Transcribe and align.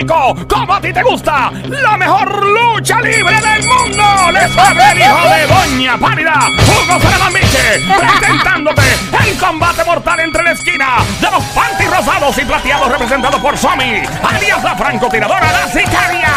Rico, 0.00 0.34
como 0.48 0.74
a 0.74 0.80
ti 0.80 0.94
te 0.94 1.02
gusta, 1.02 1.52
la 1.68 1.94
mejor 1.98 2.42
lucha 2.42 3.02
libre 3.02 3.38
del 3.38 3.66
mundo. 3.66 4.02
Les 4.32 4.56
habla 4.56 4.92
el 4.92 4.98
hijo 4.98 5.28
de 5.28 5.46
Doña 5.46 5.98
Pálida, 5.98 6.48
Hugo 6.48 6.98
Saramambiche, 7.02 7.82
presentándote 8.18 8.82
el 9.26 9.36
combate 9.36 9.84
mortal 9.84 10.20
entre 10.20 10.42
la 10.42 10.52
esquina 10.52 10.96
de 11.20 11.30
los 11.30 11.44
panty 11.44 11.84
rosados 11.84 12.38
y 12.38 12.44
plateados 12.46 12.88
representados 12.90 13.40
por 13.42 13.58
Somi, 13.58 14.02
alias 14.22 14.64
la 14.64 14.74
francotiradora, 14.74 15.52
la 15.52 15.68
sicaria. 15.68 16.32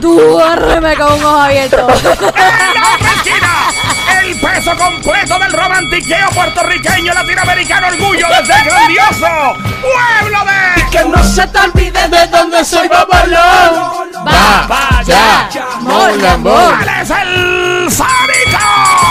Duérmeme 0.00 0.94
con 0.96 1.12
un 1.14 1.24
ojo 1.24 1.40
abierto. 1.40 1.88
En 1.98 2.74
la 2.74 2.94
otra 2.94 3.12
esquina, 3.16 3.50
el 4.28 4.38
peso 4.40 4.76
completo 4.76 5.38
del 5.38 5.52
romantiqueo 5.52 6.28
puertorriqueño 6.30 7.14
latinoamericano 7.14 7.86
orgullo 7.88 8.26
desde 8.28 8.54
el 8.54 8.64
grandioso 8.64 9.56
pueblo 9.80 10.44
de... 10.44 10.90
Que 10.90 11.04
no 11.04 11.22
se 11.24 11.46
te 11.46 11.58
olvide 11.58 12.08
de 12.08 12.26
dónde 12.26 12.64
soy 12.64 12.88
babalón. 12.88 14.08
Va, 14.26 14.66
vaya, 14.68 15.48
mol, 15.80 16.22
lambón. 16.22 16.76
¿Cuál 16.76 16.88
es 17.02 17.10
el 17.10 17.88
Sónico? 17.90 18.64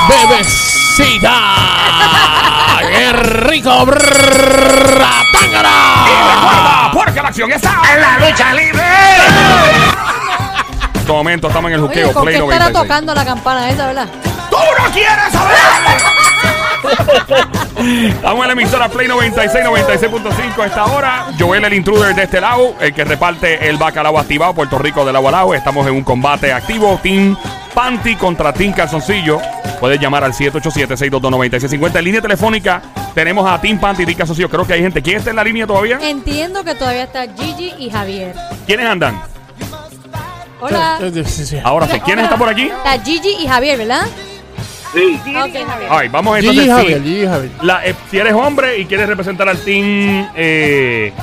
Bebecita. 0.09 1.33
¡Qué 2.79 3.13
rico! 3.13 3.85
Brrr, 3.85 5.01
Y 5.01 5.31
tángara. 5.35 5.69
recuerda, 6.05 6.91
porque 6.93 7.21
la 7.21 7.27
acción 7.29 7.51
está 7.51 7.81
en 7.93 8.01
la 8.01 8.17
lucha 8.19 8.53
libre. 8.53 8.83
Este 11.07 11.15
momento 11.15 11.47
estamos 11.47 11.71
en 11.71 11.75
el 11.75 11.83
Oye, 11.85 11.87
juqueo 11.87 12.13
¿con 12.13 12.23
Play 12.23 12.35
qué 12.35 12.43
estará 12.43 12.65
96. 12.65 12.83
tocando 12.83 13.15
la 13.15 13.23
campana 13.23 13.69
esa, 13.69 13.87
verdad? 13.87 14.09
¡Tú 14.49 14.57
no 14.57 14.91
quieres 14.91 15.31
saber! 15.31 15.55
Estamos 18.09 18.41
en 18.41 18.47
la 18.47 18.51
emisora 18.51 18.89
Play 18.89 19.07
96, 19.07 19.65
96.5 19.65 20.59
a 20.59 20.65
esta 20.65 20.85
hora. 20.87 21.27
Joel 21.39 21.63
el 21.63 21.75
intruder 21.75 22.13
de 22.13 22.23
este 22.23 22.41
lado, 22.41 22.75
el 22.81 22.93
que 22.93 23.05
reparte 23.05 23.69
el 23.69 23.77
bacalao 23.77 24.19
activado, 24.19 24.53
Puerto 24.53 24.77
Rico 24.79 25.05
de 25.05 25.13
lado 25.13 25.29
a 25.29 25.31
lado. 25.31 25.53
Estamos 25.53 25.87
en 25.87 25.93
un 25.93 26.03
combate 26.03 26.51
activo, 26.51 26.99
Team 27.01 27.37
Panty 27.73 28.17
contra 28.17 28.51
Team 28.51 28.73
Calzoncillo. 28.73 29.39
Puedes 29.79 30.01
llamar 30.01 30.25
al 30.25 30.33
787-622-9650. 30.33 31.99
En 31.99 32.03
línea 32.03 32.21
telefónica 32.21 32.81
tenemos 33.15 33.49
a 33.49 33.61
Team 33.61 33.79
Panty 33.79 34.03
y 34.03 34.07
Team 34.07 34.17
Calzoncillo. 34.17 34.49
Creo 34.49 34.67
que 34.67 34.73
hay 34.73 34.81
gente. 34.81 35.01
¿Quién 35.01 35.19
está 35.19 35.29
en 35.29 35.37
la 35.37 35.45
línea 35.45 35.65
todavía? 35.65 35.99
Entiendo 36.01 36.65
que 36.65 36.75
todavía 36.75 37.03
está 37.03 37.27
Gigi 37.33 37.75
y 37.79 37.89
Javier. 37.89 38.35
¿Quiénes 38.65 38.87
andan? 38.87 39.36
Hola. 40.59 40.99
Ahora 41.63 41.87
sí. 41.87 41.99
¿Quiénes 42.01 42.23
están 42.25 42.39
por 42.39 42.49
aquí? 42.49 42.67
Está 42.67 42.99
Gigi 43.03 43.35
y 43.43 43.47
Javier, 43.47 43.77
¿verdad? 43.77 44.07
Sí. 44.93 45.19
Ok, 45.27 45.67
Javier. 45.67 45.89
Ay, 45.89 46.07
vamos 46.07 46.37
entonces. 46.37 46.63
Gigi 46.63 46.65
sí. 46.65 46.69
Javier, 46.71 47.03
Gigi 47.03 47.25
Javier. 47.27 47.51
La- 47.61 47.85
eh, 47.85 47.95
si 48.09 48.17
eres 48.17 48.33
hombre 48.33 48.77
y 48.79 48.85
quieres 48.85 49.07
representar 49.07 49.47
al 49.49 49.57
team 49.59 50.29
eh, 50.35 51.13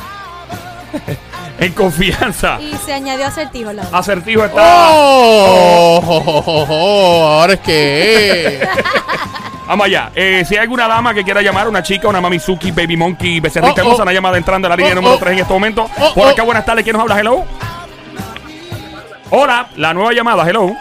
en 1.58 1.72
confianza, 1.72 2.58
Y 2.60 2.76
se 2.84 2.92
añadió 2.92 3.26
acertijo 3.26 3.72
lado. 3.72 3.88
acertijo 3.96 4.44
está. 4.44 4.62
¡Oh! 4.90 6.00
oh, 6.04 6.22
oh, 6.26 6.42
oh, 6.46 6.66
oh, 6.68 7.26
Ahora 7.40 7.54
es 7.54 7.60
que. 7.60 8.68
Vamos 9.66 9.86
allá. 9.86 10.10
Eh, 10.14 10.44
si 10.46 10.54
hay 10.56 10.60
alguna 10.60 10.86
dama 10.86 11.14
que 11.14 11.24
quiera 11.24 11.40
llamar, 11.40 11.66
una 11.66 11.82
chica, 11.82 12.06
una 12.06 12.20
mamizuki, 12.20 12.70
baby 12.70 12.98
monkey, 12.98 13.40
becerrita 13.40 13.72
Oh, 13.76 13.78
hermosa, 13.80 14.00
oh. 14.00 14.02
una 14.02 14.12
llamada 14.12 14.36
entrando 14.36 14.66
a 14.66 14.70
la 14.70 14.76
línea 14.76 14.92
Oh, 14.92 14.96
número 14.96 15.14
oh. 15.14 15.18
3 15.18 15.32
en 15.32 15.38
este 15.38 15.52
momento. 15.54 15.88
Oh, 15.98 16.12
Por 16.14 16.26
oh. 16.26 16.30
acá, 16.30 16.42
buenas 16.42 16.66
tardes. 16.66 16.84
¿Quién 16.84 16.94
nos 16.94 17.02
habla? 17.02 17.18
Hello. 17.18 17.44
Hola, 19.36 19.66
la 19.74 19.92
nueva 19.92 20.12
llamada. 20.12 20.48
Hello. 20.48 20.76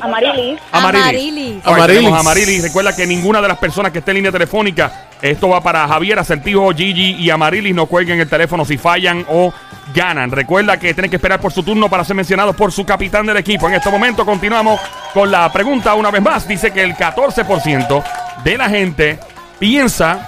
Amarilis. 0.00 0.58
Amarilis. 0.72 1.66
Amarilis. 1.66 2.12
Amarilis. 2.14 2.62
Recuerda 2.62 2.96
que 2.96 3.06
ninguna 3.06 3.42
de 3.42 3.48
las 3.48 3.58
personas 3.58 3.92
que 3.92 3.98
esté 3.98 4.12
en 4.12 4.16
línea 4.16 4.32
telefónica, 4.32 5.08
esto 5.20 5.50
va 5.50 5.60
para 5.60 5.86
Javier, 5.86 6.18
Acertijo, 6.18 6.70
Gigi 6.72 7.16
y 7.18 7.28
Amarilis. 7.28 7.74
No 7.74 7.84
cuelguen 7.84 8.20
el 8.20 8.28
teléfono 8.28 8.64
si 8.64 8.78
fallan 8.78 9.26
o 9.28 9.52
ganan. 9.94 10.30
Recuerda 10.30 10.78
que 10.78 10.94
tienen 10.94 11.10
que 11.10 11.16
esperar 11.16 11.42
por 11.42 11.52
su 11.52 11.62
turno 11.62 11.90
para 11.90 12.04
ser 12.04 12.16
mencionados 12.16 12.56
por 12.56 12.72
su 12.72 12.86
capitán 12.86 13.26
del 13.26 13.36
equipo. 13.36 13.68
En 13.68 13.74
este 13.74 13.90
momento 13.90 14.24
continuamos 14.24 14.80
con 15.12 15.30
la 15.30 15.52
pregunta 15.52 15.94
una 15.94 16.10
vez 16.10 16.22
más. 16.22 16.48
Dice 16.48 16.70
que 16.70 16.82
el 16.82 16.94
14% 16.94 18.02
de 18.44 18.56
la 18.56 18.70
gente 18.70 19.18
piensa 19.58 20.26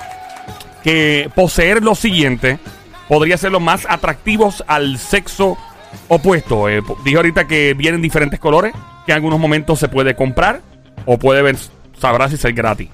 que 0.85 1.31
poseer 1.35 1.83
lo 1.83 1.95
siguiente 1.95 2.59
podría 3.09 3.39
ser 3.39 3.51
los 3.51 3.63
más 3.63 3.87
atractivos 3.89 4.63
al 4.67 4.99
sexo 4.99 5.57
opuesto. 6.09 6.69
Eh, 6.69 6.83
dije 7.05 7.17
ahorita 7.17 7.47
que 7.47 7.75
vienen 7.75 8.03
diferentes 8.03 8.39
colores, 8.41 8.73
que 9.07 9.13
en 9.13 9.17
algunos 9.17 9.39
momentos 9.39 9.79
se 9.79 9.89
puede 9.89 10.15
comprar 10.15 10.61
o 11.07 11.19
puede 11.19 11.43
ver, 11.43 11.57
sabrá 11.99 12.29
si 12.29 12.37
ser 12.37 12.53
gratis. 12.53 12.89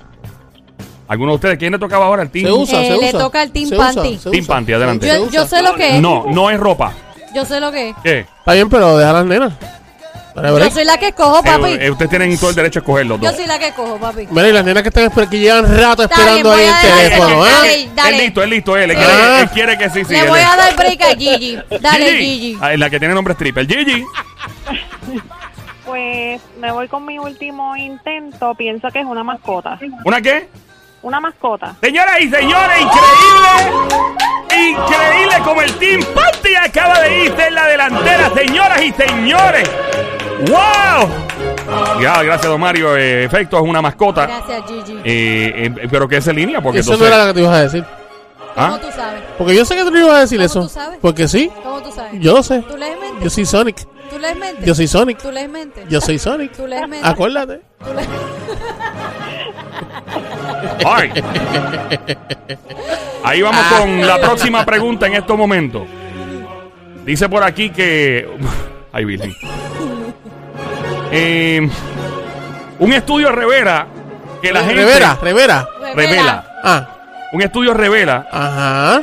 ¿Alguno 1.09 1.33
de 1.33 1.35
ustedes? 1.37 1.59
¿Quién 1.59 1.73
le 1.73 1.79
tocaba 1.79 2.07
ahora? 2.07 2.23
¿El 2.23 2.31
team? 2.31 2.47
Se 2.47 2.53
usa, 2.53 2.83
Eh, 2.83 2.87
se 2.87 2.99
le 2.99 3.09
usa. 3.11 3.19
toca 3.21 3.41
al 3.41 3.51
Team 3.53 3.69
Se 3.69 3.77
Panty. 3.77 4.17
Team 4.19 4.43
usa. 4.43 4.55
Panty, 4.55 4.73
adelante. 4.73 5.09
Yo 5.31 5.47
sé 5.47 5.63
lo 5.63 5.75
que 5.75 5.97
es. 5.97 6.03
No, 6.03 6.25
no 6.29 6.51
es 6.51 6.59
ropa. 6.59 6.93
Yo 7.35 7.45
sé 7.45 7.61
lo 7.61 7.71
que 7.71 7.91
es. 7.91 7.97
¿Qué? 8.03 8.21
Está 8.21 8.55
bien, 8.55 8.69
pero 8.69 8.97
deja 8.97 9.11
a 9.11 9.13
las 9.13 9.27
nenas. 9.27 9.53
Dale, 10.37 10.65
Yo 10.65 10.71
soy 10.71 10.85
la 10.85 10.99
que 10.99 11.09
escojo, 11.09 11.43
papi. 11.43 11.65
Eh, 11.73 11.87
eh, 11.87 11.91
ustedes 11.91 12.11
tienen 12.11 12.39
todo 12.39 12.51
el 12.51 12.57
derecho 12.57 12.79
a 12.79 12.83
escogerlo. 12.83 13.19
Yo 13.19 13.33
soy 13.33 13.47
la 13.47 13.59
que 13.59 13.73
cojo, 13.73 13.97
papi. 13.99 14.29
Mira, 14.31 14.49
y 14.49 14.53
las 14.53 14.65
nenas 14.65 14.83
que 14.83 14.91
están 14.91 15.05
esperando, 15.05 15.31
que 15.31 15.39
llevan 15.39 15.65
rato 15.81 16.03
Está 16.03 16.15
esperando 16.15 16.55
bien, 16.55 16.69
ahí 16.69 16.75
voy 16.75 16.91
el 16.91 17.09
teléfono, 17.09 17.45
dale, 17.45 17.75
¿eh? 17.83 17.89
dale. 17.95 18.17
Es 18.17 18.23
listo, 18.23 18.43
es 18.43 18.49
listo. 18.51 18.77
Él, 18.77 18.91
él 18.91 18.97
quiere, 18.97 19.13
Ah. 19.13 19.41
él 19.41 19.49
quiere 19.51 19.79
que 19.79 19.91
sí, 19.91 20.05
sí. 20.05 20.13
Le 20.13 20.21
él 20.21 20.29
voy 20.29 20.41
es- 20.41 20.47
a 20.47 20.57
dar 20.57 20.77
break 20.77 21.01
a 21.03 21.15
Gigi. 21.17 21.59
Dale, 21.81 22.19
Gigi. 22.19 22.59
Ah, 22.61 22.77
La 22.77 22.91
que 22.91 22.99
tiene 22.99 23.15
nombre 23.15 23.33
stripper. 23.35 23.67
Gigi. 23.67 24.05
Pues 25.85 26.41
me 26.61 26.73
voy 26.73 26.89
con 26.89 27.05
mi 27.05 27.19
último 27.19 27.77
intento. 27.77 28.55
Pienso 28.55 28.89
que 28.91 29.01
es 29.01 29.07
una 29.07 29.23
mascota. 29.23 29.79
¿Una 30.05 30.21
qué? 30.21 30.49
Una 31.03 31.21
mascota. 31.21 31.75
Señoras 31.81 32.21
y 32.21 32.29
señores, 32.29 32.79
increíble. 32.81 34.71
Increíble 34.71 35.35
como 35.45 35.63
el 35.63 35.73
Team 35.77 36.01
Panty 36.15 36.55
acaba 36.57 37.01
de 37.01 37.25
irse 37.25 37.47
en 37.47 37.55
la 37.55 37.67
delantera, 37.67 38.31
señoras 38.35 38.83
y 38.83 38.93
señores. 38.93 39.71
¡Wow! 40.41 42.01
Ya, 42.01 42.23
gracias, 42.23 42.43
don 42.51 42.61
Mario. 42.61 42.97
Eh, 42.97 43.25
efecto, 43.25 43.57
es 43.57 43.63
una 43.63 43.81
mascota. 43.83 44.27
Gracias, 44.27 44.63
Gigi. 44.69 44.99
Eh, 45.05 45.73
eh, 45.83 45.89
pero 45.91 46.07
que 46.09 46.17
es 46.19 46.27
en 46.29 46.37
línea, 46.37 46.61
porque 46.61 46.81
Eso 46.81 46.97
no 46.97 47.07
era 47.07 47.19
lo 47.23 47.27
que 47.29 47.35
te 47.35 47.41
ibas 47.41 47.55
a 47.57 47.63
decir. 47.63 47.85
¿Cómo 48.55 48.75
¿Ah? 48.75 48.79
tú 48.81 48.89
sabes? 48.95 49.21
Porque 49.37 49.55
yo 49.55 49.65
sé 49.65 49.75
que 49.77 49.83
tú 49.85 49.91
no 49.91 49.99
ibas 49.99 50.15
a 50.17 50.21
decir 50.21 50.39
¿Cómo 50.39 50.47
eso. 50.47 50.63
tú 50.63 50.69
sabes? 50.69 50.99
Porque 51.03 51.29
sí, 51.29 51.51
¿Cómo 51.63 51.83
tú 51.83 51.93
sabes? 51.93 52.13
yo 52.21 52.33
lo 52.35 52.43
sé. 52.43 52.61
¿Tú 52.63 52.77
lees 52.77 52.99
mente? 52.99 53.25
Yo 53.25 53.31
soy 53.31 53.45
Sonic. 53.45 53.77
¿Tú 54.11 54.19
lees 54.19 54.37
mente? 54.37 54.65
Yo 54.67 54.75
soy 54.75 54.87
Sonic. 54.87 55.19
¿Tú 55.19 55.31
lees 55.31 55.49
mente? 55.51 55.85
Yo 55.91 56.01
soy 56.01 56.19
Sonic. 56.19 56.53
¿Tú 56.53 56.67
lees 56.67 56.89
mente? 56.89 57.07
Acuérdate. 57.07 57.61
¿Tú 57.85 57.93
lees- 57.95 58.09
Ay. 60.87 61.13
Ahí 63.25 63.43
vamos 63.43 63.65
con 63.79 64.07
la 64.07 64.19
próxima 64.21 64.65
pregunta 64.65 65.07
en 65.07 65.15
estos 65.15 65.37
momentos. 65.37 65.83
Dice 67.05 67.29
por 67.29 67.43
aquí 67.43 67.71
que. 67.71 68.27
Ay, 68.93 69.05
Virgen. 69.05 69.35
Eh, 71.13 71.69
un 72.79 72.93
estudio 72.93 73.33
revela 73.33 73.87
que 74.43 74.53
la 74.53 74.61
gente. 74.61 74.75
Revera, 74.85 75.19
revera. 75.23 75.69
Revela. 75.95 76.45
Ah, 76.63 76.87
Un 77.33 77.43
estudio 77.43 77.75
revela 77.75 78.27
ajá. 78.31 79.01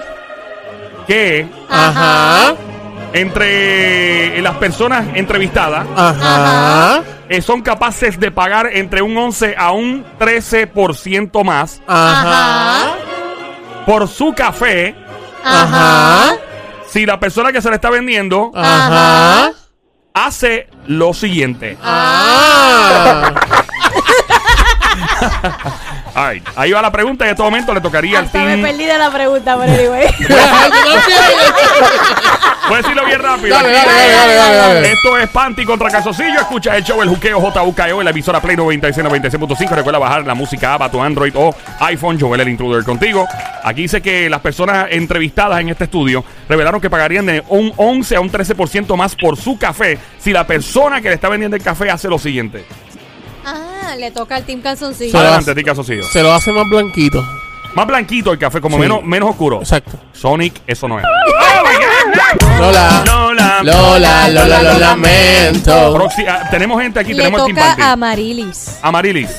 que 1.08 1.48
Ajá. 1.70 2.54
entre 3.14 4.42
las 4.42 4.56
personas 4.58 5.06
entrevistadas 5.16 5.86
Ajá. 5.96 7.02
eh, 7.30 7.42
son 7.42 7.62
capaces 7.62 8.20
de 8.20 8.32
pagar 8.32 8.70
entre 8.74 9.02
un 9.02 9.16
11 9.18 9.56
a 9.58 9.72
un 9.72 10.04
13% 10.20 11.44
más 11.44 11.82
Ajá. 11.88 12.96
por 13.86 14.08
su 14.08 14.34
café 14.34 14.96
Ajá. 15.44 16.36
si 16.88 17.06
la 17.06 17.20
persona 17.20 17.52
que 17.52 17.62
se 17.62 17.70
le 17.70 17.76
está 17.76 17.90
vendiendo 17.90 18.52
Ajá. 18.56 19.52
Hace 20.14 20.68
lo 20.88 21.14
siguiente. 21.14 21.78
Ah. 21.82 23.34
Ay, 26.16 26.44
ahí 26.56 26.72
va 26.72 26.82
la 26.82 26.92
pregunta. 26.92 27.26
En 27.26 27.32
este 27.32 27.44
momento 27.44 27.74
le 27.74 27.82
tocaría 27.82 28.20
al 28.20 28.26
Hasta 28.26 28.40
me 28.40 28.56
team. 28.56 28.62
perdí 28.62 28.86
de 28.86 28.98
la 28.98 29.12
pregunta, 29.12 29.58
pero 29.58 29.74
anyway. 29.74 30.08
Puedes 32.68 32.86
decirlo 32.86 33.06
bien 33.06 33.20
rápido. 33.20 33.56
Dale, 33.56 33.72
dale, 33.72 33.92
dale, 33.92 34.12
dale, 34.16 34.36
dale, 34.36 34.56
dale. 34.76 34.92
Esto 34.94 35.18
es 35.18 35.30
Panty 35.30 35.66
contra 35.66 35.90
Calzoncillo. 35.90 36.40
Escucha 36.40 36.76
el 36.78 36.84
show 36.84 37.02
El 37.02 37.10
Juqueo 37.10 37.40
JUKEO 37.40 38.00
en 38.02 38.06
la 38.06 38.12
emisora 38.12 38.40
Play 38.42 38.56
96 38.56 39.06
96.5. 39.06 39.70
Recuerda 39.70 40.00
bajar 40.00 40.26
la 40.26 40.34
música 40.34 40.74
app 40.74 40.84
a 40.84 40.92
tu 40.92 41.02
Android 41.02 41.34
o 41.36 41.54
iPhone. 41.82 42.20
Joel 42.20 42.42
el 42.42 42.50
Intruder 42.50 42.84
contigo. 42.84 43.28
Aquí 43.64 43.84
dice 43.84 44.02
que 44.02 44.30
las 44.30 44.40
personas 44.42 44.88
entrevistadas 44.92 45.60
en 45.62 45.70
este 45.70 45.86
estudio 45.86 46.24
revelaron 46.48 46.80
que 46.80 46.90
pagarían 46.90 47.26
de 47.26 47.44
un 47.50 47.74
11 47.76 48.16
a 48.16 48.20
un 48.22 48.32
13% 48.32 48.96
más 48.96 49.16
por 49.16 49.38
su 49.38 49.58
café 49.58 49.98
si 50.20 50.32
la 50.32 50.46
persona 50.48 51.02
que 51.02 51.10
le 51.10 51.16
está 51.16 51.30
vendiendo 51.30 51.56
el 51.58 51.64
café 51.64 51.90
hace 51.90 52.08
lo 52.08 52.18
siguiente. 52.20 52.66
ah, 53.46 53.96
le 53.98 54.12
toca 54.12 54.36
al 54.36 54.44
Team 54.44 54.62
Calzoncillo. 54.62 55.12
Se 55.12 55.18
lo 55.18 55.24
Adelante, 55.24 55.52
hace. 55.52 55.56
ti 55.60 55.64
Calzoncillo. 55.66 56.04
Se 56.04 56.24
lo 56.24 56.34
hace 56.34 56.52
más 56.52 56.68
blanquito. 56.70 57.24
Más 57.76 57.88
blanquito 57.88 58.32
el 58.32 58.38
café, 58.38 58.62
como 58.62 58.76
Sí. 58.78 58.82
menos, 58.84 59.04
menos 59.04 59.32
oscuro. 59.32 59.60
Exacto. 59.60 59.98
Sonic, 60.14 60.62
eso 60.68 60.88
no 60.88 61.00
es. 61.00 61.06
Oh 61.06 61.64
my 61.68 61.76
God. 61.76 61.93
Lola. 62.60 63.04
Lola. 63.06 63.64
Lola, 63.64 64.28
Lola, 64.30 64.64
lo 64.64 64.80
lamento. 64.80 65.96
Proxi- 65.98 66.28
ah, 66.28 66.48
tenemos 66.50 66.82
gente 66.82 67.00
aquí, 67.00 67.14
Le 67.14 67.24
tenemos 67.24 67.48
el 67.50 67.56
toca 67.56 67.92
a 67.92 67.96
Marilis. 67.96 68.80
Amarilis. 68.82 69.30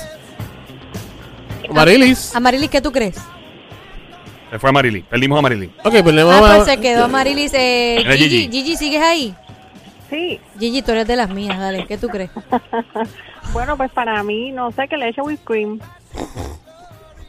Marilis. 1.71 2.35
Amarilis, 2.35 2.71
¿qué 2.71 2.81
tú 2.81 2.93
crees? 2.93 3.17
Se 4.51 4.59
fue 4.59 4.71
Amarilis. 4.71 5.05
Perdimos 5.05 5.37
a 5.37 5.39
Amarilis. 5.41 5.71
Ok, 5.85 5.95
pues 6.03 6.15
le 6.15 6.23
Ah, 6.23 6.25
vamos 6.25 6.49
pues 6.51 6.61
a... 6.63 6.65
se 6.65 6.77
quedó 6.79 7.05
Amarilis. 7.05 7.53
Eh, 7.55 8.01
Era 8.01 8.15
Gigi, 8.17 8.29
Gigi. 8.43 8.51
Gigi, 8.63 8.77
¿sigues 8.77 9.03
ahí? 9.03 9.35
Sí. 10.11 10.41
Gigi, 10.59 10.83
tú 10.83 10.93
eres 10.93 11.07
de 11.07 11.17
las 11.17 11.29
mías, 11.31 11.59
dale. 11.59 11.87
¿Qué 11.87 11.99
tú 11.99 12.09
crees? 12.09 12.31
Bueno, 13.53 13.77
pues 13.77 13.91
para 13.93 14.23
mí, 14.23 14.51
no 14.53 14.73
sé, 14.73 14.89
que 14.89 14.97
le 14.97 15.11
eche 15.11 15.21
whipped 15.21 15.45
cream. 15.45 15.79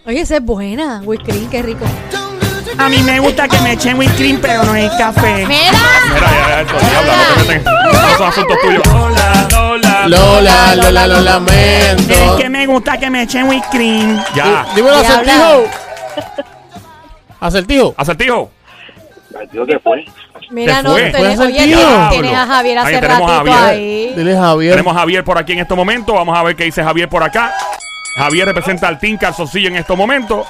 Oye, 0.07 0.21
esa 0.21 0.37
es 0.37 0.41
buena. 0.43 1.01
Whipped 1.03 1.25
cream, 1.27 1.49
qué 1.49 1.61
rico. 1.61 1.85
A 2.77 2.89
mí 2.89 3.01
me 3.03 3.19
gusta 3.19 3.47
que 3.47 3.59
me 3.61 3.71
echen 3.73 3.97
whipped 3.97 4.15
cream, 4.17 4.39
pero 4.41 4.63
no 4.63 4.75
es 4.75 4.91
café. 4.93 5.45
¡Mira! 5.47 5.71
Mira, 6.13 6.29
ya, 6.31 6.47
ya, 6.47 6.61
esto, 6.61 6.73
diabla, 6.79 7.13
no 7.29 7.35
te 7.43 7.47
meten. 7.47 7.63
No 7.63 8.17
son 8.17 8.27
asuntos 8.27 8.57
tuyos. 8.61 8.85
Lola, 8.87 9.47
Lola. 10.07 10.07
Lola, 10.07 10.75
Lola, 10.75 11.07
lo 11.07 11.17
Es 11.17 11.23
lamento. 11.23 12.37
que 12.37 12.49
me 12.49 12.65
gusta 12.65 12.97
que 12.97 13.09
me 13.09 13.21
echen 13.23 13.47
whipped 13.47 13.69
cream. 13.71 14.21
Ya. 14.35 14.65
Dímelo, 14.75 14.97
acertijo. 14.97 15.63
Acertijo. 17.39 17.93
Acertijo. 17.97 18.51
Tío 19.51 19.65
que 19.65 19.79
fue. 19.79 20.05
Mira, 20.49 20.81
no, 20.81 20.91
fue. 20.91 21.11
tenés, 21.11 21.39
oye, 21.39 21.53
tienes, 21.65 22.09
tienes 22.09 22.33
a 22.33 22.45
Javier 22.45 22.77
Ahí 22.79 22.85
hace 22.85 23.01
tenemos 23.01 23.29
a 23.31 23.33
ratito 23.37 23.51
Javier. 23.53 23.69
ahí. 23.73 24.13
Dile 24.15 24.35
Javier. 24.37 24.71
Tenemos 24.73 24.95
a 24.95 24.99
Javier 24.99 25.23
por 25.23 25.37
aquí 25.37 25.53
en 25.53 25.59
este 25.59 25.75
momento. 25.75 26.13
Vamos 26.13 26.37
a 26.37 26.43
ver 26.43 26.55
qué 26.55 26.65
dice 26.65 26.83
Javier 26.83 27.09
por 27.09 27.23
acá. 27.23 27.53
Javier 28.17 28.45
representa 28.47 28.87
al 28.87 28.99
Team 28.99 29.17
Calzoncillo 29.17 29.67
en 29.69 29.75
estos 29.77 29.97
momentos. 29.97 30.45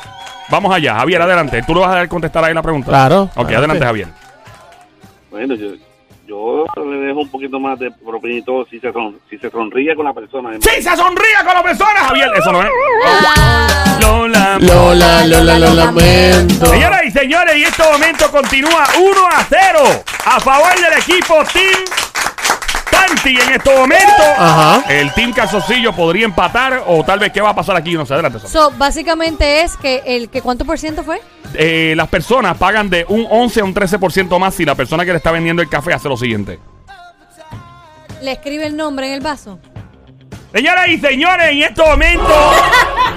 Vamos 0.50 0.74
allá, 0.74 0.96
Javier, 0.96 1.22
adelante. 1.22 1.62
¿Tú 1.66 1.74
le 1.74 1.82
vas 1.82 1.90
a 1.92 1.96
dar 1.96 2.08
contestar 2.08 2.44
ahí 2.44 2.54
la 2.54 2.62
pregunta? 2.62 2.88
Claro, 2.90 3.24
Ok, 3.36 3.46
adelante. 3.52 3.56
adelante, 3.56 3.86
Javier. 3.86 4.08
Bueno, 5.32 5.56
yo, 5.56 5.68
yo 6.28 6.66
le 6.86 6.98
dejo 7.08 7.20
un 7.22 7.30
poquito 7.30 7.60
más 7.60 7.78
de 7.80 7.92
propina 7.92 8.36
y 8.36 8.42
todo 8.42 8.66
si 8.70 8.80
se, 8.80 8.92
son- 8.94 9.20
si 9.30 9.38
se 9.38 9.50
sonríe 9.50 9.96
con 9.96 10.06
la 10.06 10.14
persona. 10.14 10.52
¡Sí, 10.62 10.82
se 10.82 10.96
sonría 10.96 11.44
con 11.44 11.54
la 11.54 11.64
persona, 11.64 12.00
Javier! 12.08 12.30
Eso 12.38 12.52
no 12.52 12.62
es. 12.62 12.70
Ah, 13.06 13.98
Lola. 14.02 14.58
Lola, 14.60 15.26
Lola, 15.26 15.60
lo 15.60 15.74
lamento. 15.74 16.66
Señoras 16.68 17.02
y 17.06 17.12
señores, 17.12 17.56
y 17.58 17.64
este 17.64 17.84
momento 17.92 18.30
continúa 18.32 18.86
1 19.00 19.28
a 19.28 19.44
0 19.50 19.80
a 20.26 20.40
favor 20.40 20.74
del 20.76 20.94
equipo 21.00 21.44
Team 21.52 21.84
Panty 22.96 23.38
en 23.38 23.54
estos 23.54 23.76
momentos. 23.76 24.26
Ajá. 24.38 24.84
El 24.90 25.14
Team 25.14 25.34
Calzoncillo 25.34 25.94
podría 25.94 26.26
empatar 26.26 26.84
o 26.88 27.04
tal 27.04 27.20
vez 27.20 27.32
qué 27.32 27.42
va 27.42 27.50
a 27.50 27.56
pasar 27.56 27.76
aquí. 27.76 27.94
No 27.94 28.06
sé, 28.06 28.14
adelante. 28.14 28.40
Sonia. 28.40 28.52
so, 28.52 28.72
básicamente 28.72 29.62
es 29.62 29.76
que 29.78 30.04
el 30.06 30.30
que 30.30 30.42
¿cuánto 30.42 30.66
por 30.66 30.80
ciento 30.80 31.04
fue? 31.04 31.22
Eh, 31.54 31.94
las 31.96 32.08
personas 32.08 32.58
pagan 32.58 32.90
de 32.90 33.06
un 33.08 33.28
11 33.30 33.62
a 33.62 33.64
un 33.64 33.74
13% 33.74 34.40
más 34.40 34.56
si 34.56 34.66
la 34.66 34.76
persona 34.76 35.06
que 35.06 35.12
le 35.12 35.18
está 35.18 35.32
vendiendo 35.32 35.62
el 35.62 35.70
café 35.70 35.94
hace 35.94 36.10
lo 36.10 36.18
siguiente. 36.18 36.60
Le 38.22 38.32
escribe 38.32 38.66
el 38.66 38.76
nombre 38.76 39.08
en 39.08 39.14
el 39.14 39.22
vaso. 39.22 39.60
Señoras 40.56 40.88
y 40.88 40.98
señores, 40.98 41.52
en 41.52 41.64
estos 41.64 41.86
momentos 41.86 42.34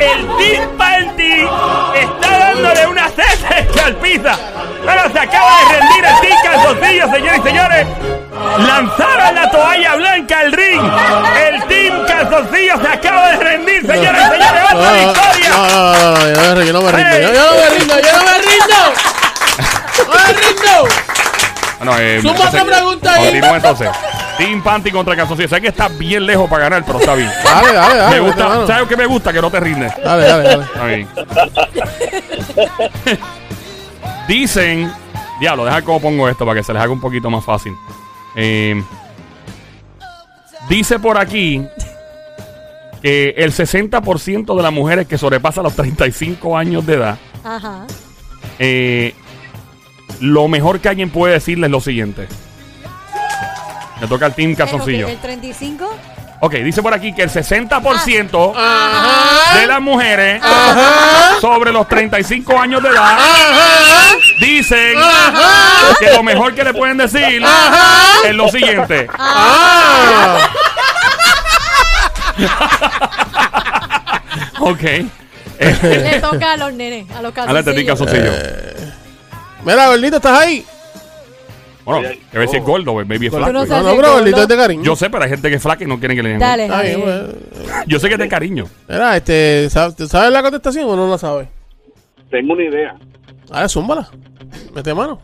el 0.00 0.26
Team 0.38 0.76
Panty 0.76 1.46
está 1.94 2.36
dándole 2.36 2.86
una 2.88 3.08
cesta 3.10 3.58
escalpiza. 3.60 4.36
Pero 4.84 5.12
se 5.12 5.18
acaba 5.20 5.52
de 5.60 5.78
rendir 5.78 6.04
el 6.04 6.20
Team 6.20 6.38
Calzoncillo, 6.42 7.12
señores 7.12 7.38
y 7.38 7.42
señores. 7.42 7.86
Lanzaron 8.58 9.34
la 9.36 9.50
toalla 9.52 9.94
blanca 9.94 10.40
al 10.40 10.50
ring. 10.50 10.82
El 11.46 11.62
Team 11.68 12.06
Calzoncillo 12.08 12.80
se 12.82 12.88
acaba 12.88 13.28
de 13.28 13.36
rendir, 13.36 13.86
señores 13.86 14.20
y 14.20 14.30
señores. 14.32 14.62
¡Otra 14.74 14.92
victoria! 14.94 15.48
no, 15.50 15.68
no, 15.68 16.54
no, 16.56 16.62
yo 16.64 16.72
no 16.72 16.82
me 16.82 16.90
rindo, 16.90 17.18
yo 17.20 17.32
no 17.32 17.52
me 17.54 17.68
rindo, 17.78 18.00
yo, 18.00 18.02
yo 18.02 18.12
no 18.16 18.18
me 18.18 18.18
rindo, 18.18 18.18
yo 18.18 18.18
no 18.18 18.24
me 18.24 18.38
rindo. 18.38 18.74
No 20.08 20.14
me 20.14 20.32
rindo. 20.32 20.88
Bueno, 21.78 21.98
eh, 22.00 22.18
Suma 22.20 22.48
otra 22.48 22.64
pregunta 22.64 23.14
ahí. 23.14 23.24
Continúa 23.26 23.56
entonces. 23.56 23.88
Team 24.38 24.62
Panty 24.62 24.90
contra 24.92 25.16
Calzoncillo. 25.16 25.48
Sé 25.48 25.60
que 25.60 25.68
está 25.68 25.88
bien 25.88 26.24
lejos 26.24 26.48
para 26.48 26.64
ganar, 26.64 26.84
pero 26.86 27.00
está 27.00 27.14
bien. 27.14 27.28
Dale, 27.44 27.72
dale, 27.72 27.96
dale. 27.96 28.20
Me 28.20 28.26
gusta, 28.26 28.48
mano. 28.48 28.66
¿sabes 28.66 28.88
qué 28.88 28.96
me 28.96 29.06
gusta? 29.06 29.32
Que 29.32 29.42
no 29.42 29.50
te 29.50 29.60
rindes. 29.60 29.92
Dale, 30.02 30.24
dale, 30.24 30.42
dale. 30.44 30.64
Está 30.64 30.84
bien. 30.86 31.08
Dicen. 34.28 34.90
Diablo, 35.40 35.64
deja 35.64 35.82
cómo 35.82 36.00
pongo 36.00 36.28
esto 36.28 36.44
para 36.44 36.58
que 36.58 36.64
se 36.64 36.72
les 36.72 36.82
haga 36.82 36.92
un 36.92 37.00
poquito 37.00 37.30
más 37.30 37.44
fácil. 37.44 37.72
Eh, 38.34 38.82
dice 40.68 40.98
por 40.98 41.16
aquí 41.16 41.64
que 43.02 43.34
el 43.36 43.52
60% 43.52 44.56
de 44.56 44.62
las 44.62 44.72
mujeres 44.72 45.06
que 45.06 45.16
sobrepasan 45.16 45.62
los 45.62 45.74
35 45.76 46.58
años 46.58 46.84
de 46.84 46.94
edad, 46.94 47.18
Ajá. 47.44 47.86
eh, 48.58 49.14
lo 50.20 50.48
mejor 50.48 50.80
que 50.80 50.88
alguien 50.88 51.10
puede 51.10 51.34
decirles 51.34 51.68
es 51.68 51.72
lo 51.72 51.80
siguiente. 51.80 52.26
Me 54.00 54.06
toca 54.06 54.26
al 54.26 54.34
Team 54.34 54.54
Calzoncillo. 54.54 55.00
Eh, 55.00 55.04
ok, 55.04 55.10
el 55.10 55.18
35. 55.18 55.96
Ok, 56.40 56.54
dice 56.54 56.82
por 56.82 56.94
aquí 56.94 57.12
que 57.12 57.22
el 57.22 57.30
60% 57.30 58.52
Ajá. 58.56 59.58
de 59.58 59.66
las 59.66 59.80
mujeres 59.80 60.40
Ajá. 60.42 61.40
sobre 61.40 61.72
los 61.72 61.88
35 61.88 62.60
años 62.60 62.80
de 62.80 62.90
edad 62.90 63.02
Ajá. 63.02 64.14
dicen 64.40 64.96
Ajá. 64.96 65.96
que 65.98 66.12
lo 66.12 66.22
mejor 66.22 66.54
que 66.54 66.62
le 66.62 66.72
pueden 66.74 66.96
decir 66.98 67.42
Ajá. 67.44 68.28
es 68.28 68.34
lo 68.36 68.48
siguiente. 68.48 69.08
Ah. 69.18 70.38
Ok. 74.60 74.82
Le 75.58 76.20
toca 76.20 76.52
a 76.52 76.56
los 76.56 76.72
nenes, 76.72 77.10
a 77.16 77.22
los 77.22 77.36
Adelante, 77.36 77.84
calzoncillos. 77.84 77.98
Calzoncillo. 77.98 78.92
Mira, 79.64 79.86
gordito, 79.88 80.16
¿estás 80.16 80.38
ahí? 80.38 80.64
Bueno, 81.88 82.08
que 82.30 82.38
ver 82.38 82.48
si 82.48 82.56
es 82.56 82.64
gordo, 82.64 82.94
baby 82.94 83.26
es 83.26 83.32
flaco. 83.34 83.52
no 83.52 83.64
No, 83.64 83.94
gordo. 83.94 84.12
gordito 84.14 84.42
es 84.42 84.48
de 84.48 84.56
cariño. 84.56 84.82
Yo 84.84 84.94
sé, 84.96 85.08
pero 85.10 85.24
hay 85.24 85.30
gente 85.30 85.48
que 85.48 85.56
es 85.56 85.62
flaca 85.62 85.84
y 85.84 85.86
no 85.86 85.98
quieren 85.98 86.16
que 86.16 86.22
le 86.22 86.28
digan. 86.34 86.40
Dale, 86.68 86.98
pues. 86.98 87.86
Yo 87.86 87.98
sé 87.98 88.08
que 88.08 88.14
es 88.14 88.20
de 88.20 88.28
cariño. 88.28 88.66
Mira, 88.88 89.16
este, 89.16 89.68
¿sabes, 89.70 89.94
¿sabes 90.08 90.30
la 90.30 90.42
contestación 90.42 90.88
o 90.88 90.96
no 90.96 91.08
la 91.08 91.18
sabes? 91.18 91.48
Tengo 92.30 92.52
una 92.52 92.64
idea. 92.64 92.94
A 93.50 93.60
ver, 93.60 93.70
zúmbala. 93.70 94.08
Mete 94.74 94.92
mano. 94.94 95.18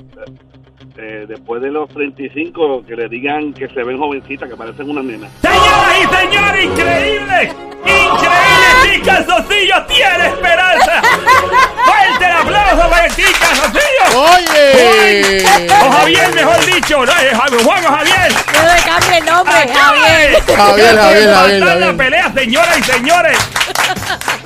Eh, 0.97 1.27
después 1.29 1.61
de 1.61 1.71
los 1.71 1.89
35, 1.91 2.85
que 2.87 2.95
le 2.97 3.09
digan 3.09 3.53
que 3.53 3.69
se 3.69 3.83
ven 3.83 3.99
jovencitas, 3.99 4.49
que 4.49 4.57
parecen 4.57 4.89
una 4.89 5.03
nena. 5.03 5.29
Señoras 5.43 5.99
y 5.99 6.15
señores, 6.15 6.65
increíble. 6.65 7.43
Increíble, 7.85 8.54
Team 8.85 9.03
Calzoncillo 9.05 9.83
tiene 9.87 10.27
esperanza. 10.29 11.03
Fuerte 11.85 12.25
el 12.25 12.33
aplauso 12.33 12.89
para 12.91 13.07
el 13.07 13.15
Team 13.15 13.33
Calzoncillo. 13.41 14.21
Oye. 14.21 15.45
O 15.83 15.91
Javier, 15.91 16.35
mejor 16.35 16.65
dicho. 16.67 17.05
No, 17.07 17.13
es 17.13 17.37
Javier, 17.39 17.63
Juan 17.65 17.87
o 17.87 17.89
Javier. 17.97 18.33
No 18.53 18.75
le 18.75 18.83
cambie 18.83 19.19
el 19.19 19.25
nombre, 19.25 19.55
Javier. 19.75 20.43
Javier, 20.57 20.97
Javier, 20.99 21.35
Javier, 21.35 21.77
la 21.77 21.93
pelea, 21.95 22.33
señoras 22.35 22.79
y 22.79 22.83
señores. 22.83 23.39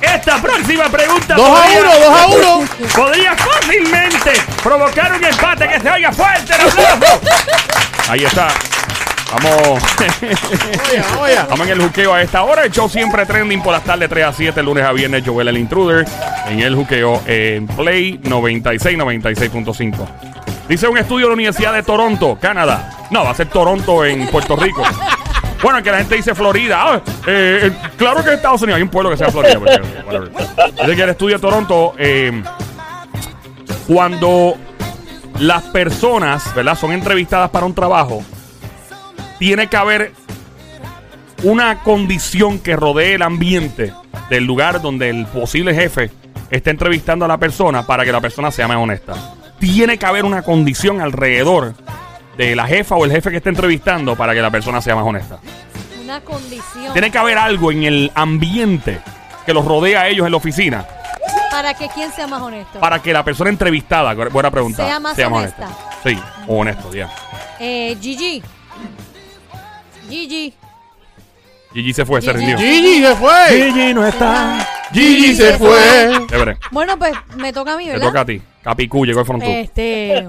Esta 0.01 0.41
próxima 0.41 0.85
pregunta 0.89 1.35
Dos 1.35 1.49
a 1.49 1.61
podría- 1.63 1.79
uno, 1.81 1.93
dos 1.99 2.19
a 2.21 2.27
uno. 2.27 2.67
podría 2.95 3.35
fácilmente 3.35 4.31
provocar 4.63 5.13
un 5.13 5.23
empate 5.23 5.67
que 5.67 5.79
se 5.79 5.89
oiga 5.91 6.11
fuerte 6.11 6.53
el 6.55 6.61
aplauso. 6.61 7.21
Ahí 8.09 8.23
está. 8.25 8.47
Vamos. 9.31 9.83
Estamos 11.29 11.67
en 11.67 11.73
el 11.73 11.81
juqueo 11.81 12.13
a 12.13 12.21
esta 12.21 12.43
hora. 12.43 12.63
El 12.63 12.71
show 12.71 12.89
siempre 12.89 13.25
trending 13.25 13.61
por 13.61 13.73
las 13.73 13.83
tardes 13.83 14.09
3 14.09 14.25
a 14.25 14.33
7, 14.33 14.63
lunes 14.63 14.83
a 14.83 14.91
viernes. 14.91 15.23
Joel 15.25 15.47
el 15.49 15.57
Intruder 15.57 16.05
en 16.47 16.59
el 16.59 16.75
juqueo 16.75 17.21
en 17.25 17.67
Play 17.67 18.19
96, 18.23 18.97
96.5. 18.97 20.07
Dice 20.67 20.87
un 20.87 20.97
estudio 20.97 21.25
de 21.25 21.29
la 21.29 21.33
Universidad 21.33 21.73
de 21.73 21.83
Toronto, 21.83 22.37
Canadá. 22.39 23.07
No, 23.11 23.23
va 23.23 23.31
a 23.31 23.35
ser 23.35 23.47
Toronto 23.47 24.05
en 24.05 24.27
Puerto 24.27 24.55
Rico. 24.55 24.83
Bueno, 25.61 25.83
que 25.83 25.91
la 25.91 25.97
gente 25.97 26.15
dice 26.15 26.33
Florida. 26.33 26.77
Ah, 26.79 27.01
eh, 27.27 27.59
eh, 27.63 27.71
claro 27.97 28.23
que 28.23 28.29
en 28.29 28.35
Estados 28.35 28.61
Unidos 28.61 28.77
hay 28.77 28.83
un 28.83 28.89
pueblo 28.89 29.09
que 29.09 29.17
se 29.17 29.25
llama 29.25 29.33
Florida. 29.33 29.59
whatever. 29.59 30.31
Dice 30.31 30.95
que 30.95 31.01
el 31.01 31.09
estudio 31.09 31.35
de 31.35 31.41
Toronto, 31.41 31.95
eh, 31.97 32.43
cuando 33.85 34.55
las 35.39 35.63
personas, 35.63 36.55
¿verdad? 36.55 36.77
Son 36.77 36.91
entrevistadas 36.93 37.49
para 37.49 37.65
un 37.65 37.73
trabajo, 37.73 38.23
tiene 39.39 39.67
que 39.67 39.77
haber 39.77 40.11
una 41.43 41.81
condición 41.81 42.59
que 42.59 42.75
rodee 42.75 43.15
el 43.15 43.21
ambiente 43.21 43.93
del 44.29 44.43
lugar 44.43 44.81
donde 44.81 45.09
el 45.09 45.25
posible 45.25 45.73
jefe 45.73 46.11
está 46.51 46.69
entrevistando 46.69 47.25
a 47.25 47.27
la 47.27 47.37
persona 47.37 47.87
para 47.87 48.03
que 48.03 48.11
la 48.11 48.21
persona 48.21 48.51
sea 48.51 48.67
más 48.67 48.77
honesta. 48.77 49.13
Tiene 49.59 49.97
que 49.97 50.05
haber 50.05 50.25
una 50.25 50.41
condición 50.41 51.01
alrededor 51.01 51.73
de 52.37 52.55
la 52.55 52.67
jefa 52.67 52.95
o 52.95 53.05
el 53.05 53.11
jefe 53.11 53.31
que 53.31 53.37
está 53.37 53.49
entrevistando 53.49 54.15
para 54.15 54.33
que 54.33 54.41
la 54.41 54.51
persona 54.51 54.81
sea 54.81 54.95
más 54.95 55.05
honesta. 55.05 55.39
Una 56.01 56.21
condición 56.21 56.91
Tiene 56.93 57.11
que 57.11 57.17
haber 57.17 57.37
algo 57.37 57.71
en 57.71 57.83
el 57.83 58.11
ambiente 58.15 58.99
que 59.45 59.53
los 59.53 59.65
rodea 59.65 60.01
a 60.01 60.07
ellos 60.07 60.25
en 60.25 60.31
la 60.31 60.37
oficina 60.37 60.85
para 61.51 61.73
que 61.73 61.87
quien 61.89 62.11
sea 62.11 62.27
más 62.27 62.41
honesto. 62.41 62.79
para 62.79 63.01
que 63.01 63.11
la 63.11 63.23
persona 63.23 63.49
entrevistada, 63.49 64.13
buena 64.13 64.51
pregunta, 64.51 64.85
Sea 64.85 64.99
más 64.99 65.17
honesta. 65.19 65.67
Sí, 66.03 66.17
o 66.47 66.59
honesto, 66.59 66.93
ya. 66.93 67.09
Eh, 67.59 67.97
Gigi. 67.99 68.41
Gigi. 70.09 70.53
Gigi 71.73 71.93
se 71.93 72.05
fue, 72.05 72.21
se 72.21 72.33
rindió. 72.33 72.57
Gigi 72.57 73.01
se 73.03 73.15
fue. 73.15 73.33
Gigi 73.49 73.93
no 73.93 74.05
está. 74.05 74.67
Gigi 74.91 75.35
se 75.35 75.53
fue. 75.57 75.77
Chévere. 76.27 76.57
Bueno, 76.71 76.97
pues 76.97 77.13
me 77.35 77.53
toca 77.53 77.73
a 77.73 77.77
mí, 77.77 77.85
Te 77.85 77.91
¿verdad? 77.91 78.07
toca 78.07 78.21
a 78.21 78.25
ti. 78.25 78.41
Capicú 78.63 79.05
llegó 79.05 79.19
el 79.21 79.25
frontú. 79.25 79.45
Este, 79.47 80.27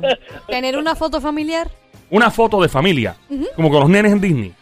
tener 0.48 0.76
una 0.76 0.94
foto 0.94 1.20
familiar. 1.20 1.70
Una 2.10 2.30
foto 2.30 2.60
de 2.60 2.68
familia, 2.68 3.14
como 3.54 3.70
con 3.70 3.80
los 3.80 3.88
nenes 3.88 4.12
en 4.12 4.20
Disney. 4.20 4.52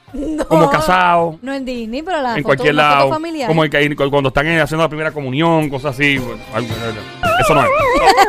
Como 0.49 0.71
casados. 0.71 1.37
No 1.43 1.53
en 1.53 1.65
Disney, 1.65 2.03
pero 2.03 2.23
la 2.23 2.31
en 2.31 2.37
foto, 2.37 2.45
cualquier 2.45 2.75
una 2.75 2.83
lado. 2.83 3.01
foto 3.03 3.13
familiar. 3.15 3.49
Como 3.49 3.65
el 3.65 3.71
que- 3.71 3.97
cuando 3.97 4.29
están 4.29 4.47
haciendo 4.61 4.83
la 4.85 4.89
primera 4.89 5.13
comunión, 5.13 5.69
cosas 5.69 5.95
así. 5.95 6.15
Eso 6.17 7.55
no 7.55 7.63
es. 7.63 7.69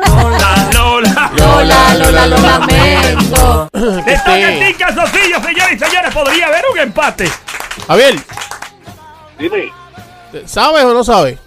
Lola, 0.07 0.69
Lola. 0.73 1.31
Lola, 1.37 1.95
Lola, 1.95 2.27
lo 2.27 2.37
lamento. 2.37 3.69
Este. 4.05 4.29
Team 4.59 4.73
Calzoncillo, 4.77 5.41
señores 5.41 5.73
y 5.75 5.79
señores. 5.79 6.13
Podría 6.13 6.47
haber 6.47 6.63
un 6.73 6.79
empate. 6.79 7.29
Javier, 7.87 8.15
Dime, 9.37 9.71
¿sabes 10.45 10.83
o 10.83 10.93
no 10.93 11.03
sabes? 11.03 11.39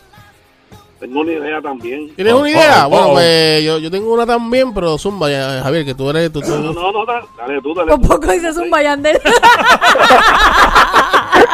Tengo 1.03 1.21
una 1.21 1.33
idea 1.33 1.61
también. 1.61 2.15
¿Tienes 2.15 2.33
una 2.33 2.49
idea? 2.51 2.87
oh, 2.87 2.91
bueno, 2.91 3.07
oh. 3.09 3.13
pues 3.15 3.65
yo, 3.65 3.79
yo 3.79 3.91
tengo 3.91 4.15
una 4.15 4.25
también, 4.25 4.73
pero 4.73 4.97
zumba, 4.99 5.29
ya, 5.29 5.61
Javier, 5.63 5.85
que 5.85 5.95
tú 5.95 6.09
eres. 6.11 6.33
Tú, 6.33 6.41
tú- 6.41 6.49
No, 6.51 6.73
no, 6.73 6.93
no, 6.93 7.05
da- 7.05 7.25
dale 7.39 7.61
tú, 7.61 7.75
dale 7.75 7.91
Por 7.91 8.01
tú. 8.01 8.09
poco 8.09 8.31
dices 8.33 8.57
un 8.57 8.71
bayandel. 8.71 9.21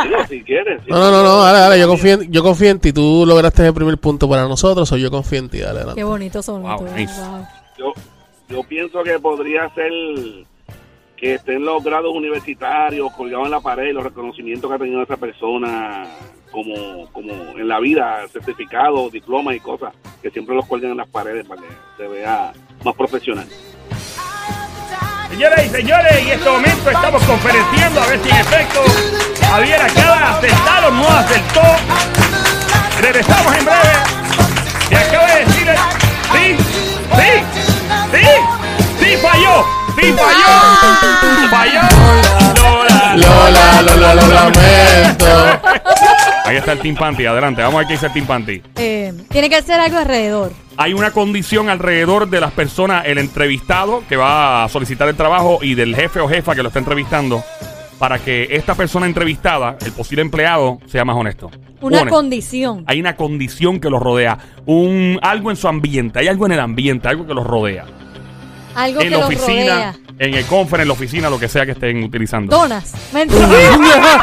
Sí, 0.02 0.08
si 0.28 0.42
quieres. 0.42 0.82
sí. 0.84 0.90
No, 0.90 0.98
no, 0.98 1.10
no, 1.10 1.22
no, 1.22 1.38
dale, 1.42 1.58
dale, 1.60 1.80
yo 1.80 1.88
confío, 1.88 2.14
en, 2.14 2.30
yo 2.30 2.42
confío 2.42 2.70
en 2.70 2.78
ti. 2.78 2.92
Tú 2.92 3.24
lograste 3.26 3.66
el 3.66 3.72
primer 3.74 3.96
punto 3.98 4.28
para 4.28 4.42
nosotros, 4.46 4.90
o 4.92 4.96
yo 4.96 5.10
confío 5.10 5.38
en 5.38 5.48
ti, 5.48 5.58
dale, 5.60 5.80
dale. 5.80 5.94
Qué 5.94 6.04
bonito 6.04 6.42
son. 6.42 6.62
Wow, 6.62 6.78
todos, 6.78 6.92
nice. 6.92 7.12
wow. 7.20 7.46
Yo, 7.78 7.92
yo 8.48 8.62
pienso 8.64 9.02
que 9.02 9.18
podría 9.18 9.68
ser 9.74 9.90
que 11.18 11.34
estén 11.34 11.64
los 11.64 11.82
grados 11.82 12.14
universitarios 12.14 13.12
colgados 13.12 13.46
en 13.46 13.52
la 13.52 13.60
pared, 13.60 13.92
los 13.92 14.04
reconocimientos 14.04 14.70
que 14.70 14.76
ha 14.76 14.78
tenido 14.78 15.02
esa 15.02 15.16
persona 15.16 16.06
como, 16.50 17.10
como 17.12 17.32
en 17.32 17.68
la 17.68 17.80
vida, 17.80 18.26
certificados, 18.32 19.10
diplomas 19.12 19.56
y 19.56 19.60
cosas, 19.60 19.94
que 20.22 20.30
siempre 20.30 20.54
los 20.54 20.66
cuelgan 20.66 20.92
en 20.92 20.98
las 20.98 21.08
paredes 21.08 21.46
para 21.46 21.62
que 21.62 21.68
se 21.96 22.06
vea 22.06 22.52
más 22.84 22.94
profesional. 22.94 23.46
Señoras 25.28 25.66
y 25.66 25.68
señores, 25.68 26.16
en 26.18 26.28
este 26.28 26.50
momento 26.50 26.90
estamos 26.90 27.22
conferenciando 27.24 28.00
a 28.00 28.06
ver 28.06 28.18
si 28.20 28.30
en 28.30 28.36
efecto 28.36 28.80
Javier 29.42 29.82
acaba 29.82 30.40
de 30.40 30.48
o 30.48 30.90
no 30.90 31.08
acertó. 31.08 31.62
Regresamos 33.00 33.56
en 33.56 33.64
breve. 33.64 34.17
Falló, 40.02 40.46
sí 40.80 41.48
falló, 41.50 41.80
falló. 41.80 41.80
Lola, 43.16 43.16
Lola, 43.16 43.82
Lola, 43.82 44.14
lo 44.14 44.26
lamento. 44.28 45.60
Ahí 46.44 46.56
está 46.56 46.72
el 46.72 46.78
Team 46.80 46.96
Panty, 46.96 47.26
adelante, 47.26 47.60
vamos 47.62 47.74
a 47.76 47.78
ver 47.78 47.86
qué 47.88 47.92
dice 47.94 48.06
el 48.06 48.12
Team 48.12 48.26
Panty. 48.26 48.62
Eh, 48.76 49.12
tiene 49.30 49.50
que 49.50 49.60
ser 49.62 49.80
algo 49.80 49.98
alrededor. 49.98 50.52
Hay 50.76 50.94
una 50.94 51.10
condición 51.10 51.68
alrededor 51.68 52.28
de 52.30 52.40
las 52.40 52.52
personas, 52.52 53.04
el 53.06 53.18
entrevistado 53.18 54.02
que 54.08 54.16
va 54.16 54.64
a 54.64 54.68
solicitar 54.68 55.08
el 55.08 55.16
trabajo 55.16 55.58
y 55.60 55.74
del 55.74 55.94
jefe 55.94 56.20
o 56.20 56.28
jefa 56.28 56.54
que 56.54 56.62
lo 56.62 56.68
está 56.68 56.78
entrevistando, 56.78 57.42
para 57.98 58.18
que 58.18 58.48
esta 58.50 58.74
persona 58.74 59.06
entrevistada, 59.06 59.76
el 59.84 59.92
posible 59.92 60.22
empleado, 60.22 60.78
sea 60.86 61.04
más 61.04 61.16
honesto. 61.16 61.50
Una 61.80 61.98
Honesto. 61.98 62.16
condición. 62.16 62.84
Hay 62.86 62.98
una 63.00 63.14
condición 63.16 63.78
que 63.80 63.90
los 63.90 64.00
rodea, 64.00 64.38
un 64.66 65.18
algo 65.22 65.50
en 65.50 65.56
su 65.56 65.68
ambiente, 65.68 66.18
hay 66.20 66.28
algo 66.28 66.46
en 66.46 66.52
el 66.52 66.60
ambiente, 66.60 67.08
algo 67.08 67.26
que 67.26 67.34
los 67.34 67.46
rodea. 67.46 67.84
Algo 68.74 69.00
en 69.00 69.04
que 69.08 69.10
la 69.10 69.16
los 69.18 69.26
oficina, 69.26 69.74
rodea. 69.74 69.94
en 70.18 70.34
el 70.34 70.44
conference, 70.46 70.82
en 70.82 70.88
la 70.88 70.94
oficina, 70.94 71.30
lo 71.30 71.38
que 71.38 71.48
sea 71.48 71.64
que 71.66 71.72
estén 71.72 72.02
utilizando. 72.02 72.56
Donas. 72.56 72.92
Mentira. 73.12 73.46
Lola, 73.46 74.18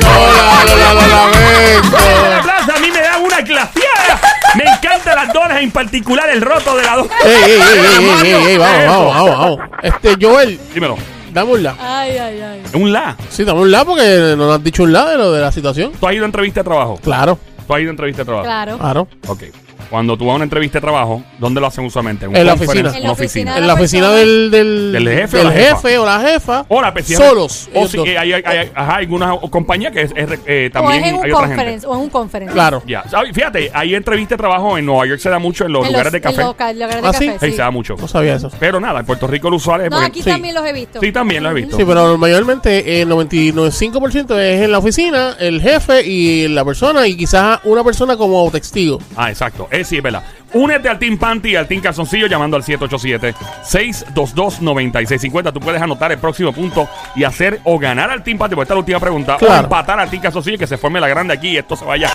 Lola, 0.00 0.94
Lola, 0.94 0.94
lo 0.94 1.00
Un 1.02 1.10
lamento. 1.10 1.98
aplauso, 2.40 2.72
a 2.76 2.80
mí 2.80 2.90
me 2.90 3.00
dan 3.00 3.22
una 3.22 3.40
glaciada. 3.40 4.20
Me 4.54 4.64
encantan 4.64 5.14
las 5.16 5.32
donas, 5.32 5.60
en 5.62 5.70
particular 5.70 6.28
el 6.30 6.40
roto 6.40 6.76
de 6.76 6.82
la 6.84 6.96
dona. 6.96 7.10
Ey, 7.24 7.34
ey, 7.34 7.60
ey, 7.60 8.32
ey, 8.32 8.46
ey, 8.52 8.58
vamos, 8.58 9.14
vamos, 9.14 9.38
vamos. 9.38 9.58
Este, 9.82 10.16
Joel, 10.20 10.58
Dímelo. 10.72 10.96
dame 11.32 11.52
un 11.52 11.62
la. 11.62 11.76
Ay, 11.78 12.16
ay, 12.16 12.40
ay. 12.40 12.62
Un 12.74 12.92
la. 12.92 13.16
Sí, 13.30 13.44
dame 13.44 13.60
un 13.60 13.70
la 13.70 13.84
porque 13.84 14.34
no 14.36 14.46
nos 14.46 14.56
has 14.56 14.64
dicho 14.64 14.82
un 14.84 14.92
la 14.92 15.04
de 15.10 15.16
lo 15.18 15.32
de 15.32 15.40
la 15.42 15.52
situación. 15.52 15.92
¿Tú 15.98 16.06
has 16.06 16.14
ido 16.14 16.24
a 16.24 16.26
entrevista 16.26 16.60
de 16.60 16.64
trabajo? 16.64 16.98
Claro, 17.02 17.38
¿Tú 17.66 17.74
has 17.74 17.80
ido 17.80 17.90
a 17.90 17.92
entrevista 17.92 18.22
de 18.22 18.26
trabajo? 18.26 18.44
Claro. 18.46 18.78
claro. 18.78 19.08
Ok. 19.26 19.42
Cuando 19.90 20.16
tú 20.16 20.24
vas 20.26 20.32
a 20.32 20.36
una 20.36 20.44
entrevista 20.44 20.78
de 20.78 20.80
trabajo, 20.82 21.22
¿dónde 21.38 21.60
lo 21.60 21.66
hacen 21.66 21.84
usualmente? 21.84 22.26
un 22.26 22.36
En 22.36 22.46
la 22.46 22.54
oficina. 22.54 22.92
En 22.96 23.02
la 23.04 23.12
oficina. 23.12 23.58
En 23.58 23.66
la 23.66 23.74
oficina 23.74 24.10
del, 24.12 24.50
del, 24.50 24.92
¿Del 24.92 25.08
jefe 25.08 25.40
o 25.40 25.44
la 25.44 25.50
jefe 25.52 25.98
o 25.98 26.04
la 26.06 26.20
jefa. 26.20 26.64
O 26.68 26.80
la 26.82 26.94
Solos. 27.04 27.68
O 27.74 27.86
si 27.86 27.98
eh, 28.00 28.18
hay, 28.18 28.32
hay, 28.32 28.42
hay- 28.44 28.70
ajá, 28.74 28.96
algunas 28.96 29.38
compañías 29.50 29.92
que 29.92 30.02
es, 30.02 30.12
es, 30.16 30.38
eh, 30.46 30.68
O 30.70 30.72
también 30.72 31.04
es 31.04 31.08
en 31.10 31.14
un 31.16 31.30
conference. 31.30 31.86
O 31.86 31.94
en 31.94 32.00
un 32.00 32.10
conference. 32.10 32.52
Claro. 32.52 32.82
Ya. 32.86 33.04
Fíjate, 33.32 33.70
hay 33.72 33.94
entrevista 33.94 34.34
de 34.34 34.38
trabajo 34.38 34.76
en 34.78 34.84
Nueva 34.86 35.06
York 35.06 35.20
se 35.20 35.30
da 35.30 35.38
mucho 35.38 35.64
en 35.66 35.72
los 35.72 35.84
En 35.86 35.92
lugares 35.92 36.12
de 36.12 36.18
en 36.18 36.22
café. 36.22 36.42
los 36.42 36.54
ca- 36.54 36.72
lugares 36.72 37.02
de 37.02 37.08
¿Ah, 37.08 37.12
sí? 37.12 37.26
café, 37.28 37.46
Ahí 37.46 37.52
se 37.52 37.58
da 37.58 37.70
mucho. 37.70 37.96
No 37.98 38.08
sabía 38.08 38.34
eso. 38.34 38.50
Pero 38.58 38.80
nada, 38.80 39.00
en 39.00 39.06
Puerto 39.06 39.26
Rico 39.26 39.50
lo 39.50 39.56
usual 39.56 39.82
es 39.82 39.90
No, 39.90 39.96
porque- 39.96 40.06
aquí 40.06 40.22
Sí. 40.22 40.30
también 40.30 40.54
los 40.54 40.66
he 40.66 40.72
visto. 40.72 41.00
Sí, 41.00 41.12
también 41.12 41.42
lo 41.42 41.50
he 41.50 41.54
visto. 41.54 41.76
Sí, 41.76 41.84
pero 41.86 42.18
mayormente 42.18 43.00
el 43.02 43.08
95% 43.08 44.38
es 44.38 44.62
en 44.62 44.72
la 44.72 44.78
oficina, 44.78 45.36
el 45.38 45.60
jefe 45.60 46.04
y 46.06 46.48
la 46.48 46.64
persona, 46.64 47.06
y 47.06 47.16
quizás 47.16 47.60
una 47.64 47.84
persona 47.84 48.16
como 48.16 48.50
testigo. 48.50 48.98
Ah, 49.16 49.30
exacto. 49.30 49.68
Es 49.76 49.88
sí, 49.88 49.96
es 49.98 50.02
verdad. 50.02 50.22
Únete 50.52 50.88
al 50.88 50.98
Team 50.98 51.18
Panty 51.18 51.50
y 51.50 51.56
al 51.56 51.66
Team 51.68 51.80
Calzoncillo 51.80 52.26
llamando 52.26 52.56
al 52.56 52.62
787-622-9650. 52.62 55.52
Tú 55.52 55.60
puedes 55.60 55.80
anotar 55.82 56.12
el 56.12 56.18
próximo 56.18 56.52
punto 56.52 56.88
y 57.14 57.24
hacer 57.24 57.60
o 57.64 57.78
ganar 57.78 58.10
al 58.10 58.22
Team 58.22 58.38
Panty, 58.38 58.54
porque 58.54 58.64
esta 58.64 58.74
es 58.74 58.76
la 58.76 58.80
última 58.80 59.00
pregunta, 59.00 59.36
o 59.40 59.54
empatar 59.54 59.98
al 60.00 60.08
Team 60.10 60.22
Calzoncillo 60.22 60.56
y 60.56 60.58
que 60.58 60.66
se 60.66 60.76
forme 60.76 61.00
la 61.00 61.08
grande 61.08 61.34
aquí 61.34 61.48
y 61.50 61.56
esto 61.58 61.76
se 61.76 61.84
vaya. 61.84 62.10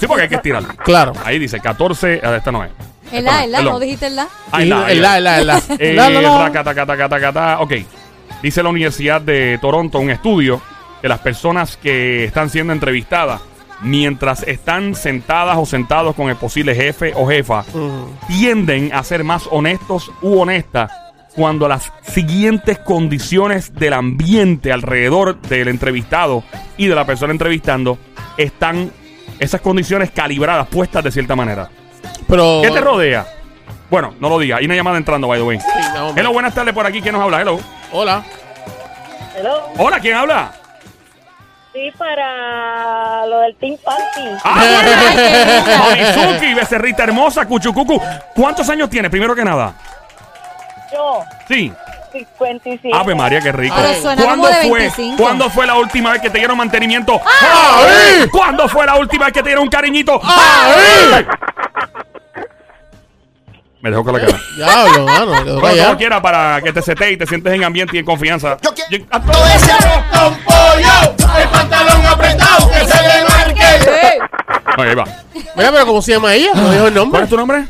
sí, 0.00 0.06
porque 0.06 0.22
hay 0.24 0.28
que 0.28 0.34
estirarlo. 0.36 0.68
Claro. 0.84 1.12
Ahí 1.24 1.38
dice 1.38 1.60
14. 1.60 2.20
Ah, 2.22 2.36
esta 2.36 2.52
no 2.52 2.64
es. 2.64 2.70
El 3.12 3.24
la, 3.24 3.32
no, 3.32 3.40
el 3.44 3.52
la, 3.52 3.58
perdón. 3.58 3.72
¿no 3.74 3.80
dijiste 3.80 4.06
el 4.06 4.16
la? 4.16 4.28
Ah, 4.50 4.62
el 4.62 4.68
la, 4.70 4.90
el 4.90 5.02
la, 5.02 5.18
el 5.18 5.24
la, 5.24 5.38
el 5.38 5.46
la. 5.46 5.62
Eh, 5.78 5.92
La, 5.94 6.08
la, 6.10 6.20
la. 6.22 6.38
racatacatacatacata. 6.46 7.60
Ok. 7.60 7.72
Dice 8.42 8.62
la 8.62 8.68
Universidad 8.70 9.20
de 9.20 9.58
Toronto, 9.60 9.98
un 10.00 10.10
estudio, 10.10 10.60
que 11.00 11.08
las 11.08 11.20
personas 11.20 11.76
que 11.76 12.24
están 12.24 12.50
siendo 12.50 12.72
entrevistadas, 12.72 13.40
mientras 13.84 14.42
están 14.42 14.94
sentadas 14.94 15.56
o 15.56 15.66
sentados 15.66 16.16
con 16.16 16.28
el 16.28 16.36
posible 16.36 16.74
jefe 16.74 17.12
o 17.14 17.28
jefa, 17.28 17.64
tienden 18.26 18.92
a 18.92 19.04
ser 19.04 19.22
más 19.22 19.48
honestos 19.50 20.10
u 20.22 20.40
honestas 20.40 20.90
cuando 21.36 21.68
las 21.68 21.92
siguientes 22.02 22.78
condiciones 22.78 23.74
del 23.74 23.92
ambiente 23.92 24.72
alrededor 24.72 25.40
del 25.42 25.68
entrevistado 25.68 26.44
y 26.76 26.86
de 26.86 26.94
la 26.94 27.04
persona 27.04 27.32
entrevistando 27.32 27.98
están 28.36 28.90
esas 29.38 29.60
condiciones 29.60 30.10
calibradas, 30.10 30.68
puestas 30.68 31.04
de 31.04 31.10
cierta 31.10 31.36
manera. 31.36 31.68
Pero. 32.28 32.60
¿Qué 32.62 32.70
te 32.70 32.80
rodea? 32.80 33.26
Bueno, 33.90 34.14
no 34.20 34.28
lo 34.28 34.38
diga. 34.38 34.56
Hay 34.56 34.64
una 34.64 34.74
llamada 34.74 34.96
entrando, 34.96 35.28
by 35.28 35.38
the 35.38 35.44
way. 35.44 35.58
Sí, 35.60 35.66
no, 35.94 36.08
hombre. 36.08 36.20
Hello, 36.20 36.32
buenas 36.32 36.54
tardes 36.54 36.72
por 36.72 36.86
aquí. 36.86 37.00
¿Quién 37.00 37.14
nos 37.14 37.22
habla? 37.22 37.40
Hello. 37.40 37.60
Hola. 37.92 38.24
Hello. 39.36 39.64
Hola, 39.76 40.00
¿quién 40.00 40.14
habla? 40.16 40.52
Sí, 41.74 41.90
para 41.98 43.26
lo 43.26 43.40
del 43.40 43.56
Team 43.56 43.76
Party. 43.84 44.28
¡Ah! 44.44 45.90
Mamizuki, 45.90 46.54
becerrita 46.54 47.02
hermosa, 47.02 47.44
cuchucucu. 47.46 48.00
¿Cuántos 48.34 48.68
años 48.70 48.88
tiene, 48.88 49.10
primero 49.10 49.34
que 49.34 49.44
nada? 49.44 49.74
Yo, 50.92 51.24
Sí. 51.48 51.72
57. 52.12 52.90
Ave 52.96 53.12
María, 53.16 53.40
qué 53.40 53.50
rico. 53.50 53.74
Pero 53.76 54.00
suena 54.00 54.22
¿Cuándo 54.22 54.46
como 54.46 54.56
de 54.56 54.68
fue, 54.68 54.78
25. 54.78 55.20
¿Cuándo 55.20 55.50
fue 55.50 55.66
la 55.66 55.74
última 55.74 56.12
vez 56.12 56.22
que 56.22 56.30
te 56.30 56.38
dieron 56.38 56.56
mantenimiento? 56.56 57.20
¡Ay! 57.42 58.28
¿Cuándo 58.30 58.68
fue 58.68 58.86
la 58.86 58.94
última 58.94 59.24
vez 59.24 59.34
que 59.34 59.42
te 59.42 59.48
dieron 59.48 59.64
un 59.64 59.68
cariñito? 59.70 60.20
¡Ay! 60.22 61.26
Me 63.80 63.90
dejó 63.90 64.04
con 64.04 64.14
la 64.14 64.20
cara. 64.24 64.38
Diablo, 64.56 65.04
mano. 65.06 65.60
Como 65.60 65.96
quiera 65.98 66.22
para 66.22 66.60
que 66.62 66.72
te 66.72 66.80
setes 66.80 67.10
y 67.12 67.16
te 67.18 67.26
sientes 67.26 67.52
en 67.52 67.64
ambiente 67.64 67.96
y 67.96 67.98
en 67.98 68.06
confianza. 68.06 68.56
Yo 68.62 68.70
quiero- 68.72 69.04
todo 69.20 69.46
ese 69.48 69.72
eso. 69.72 69.88
Con 70.12 70.34
pollo, 70.44 71.13
pantalón 71.74 72.06
apretado, 72.06 72.70
que 72.70 72.78
se 72.86 73.02
le 73.02 73.24
marque. 73.28 74.20
Ahí 74.76 74.94
va. 74.94 75.04
Mira, 75.56 75.70
pero 75.72 75.86
¿cómo 75.86 76.02
se 76.02 76.12
llama 76.12 76.34
ella? 76.34 76.50
¿No 76.54 76.70
dijo 76.70 76.86
el 76.86 76.92
¿Cuál 76.92 76.94
nombre? 76.94 77.22
es 77.22 77.28
tu 77.28 77.36
nombre? 77.36 77.64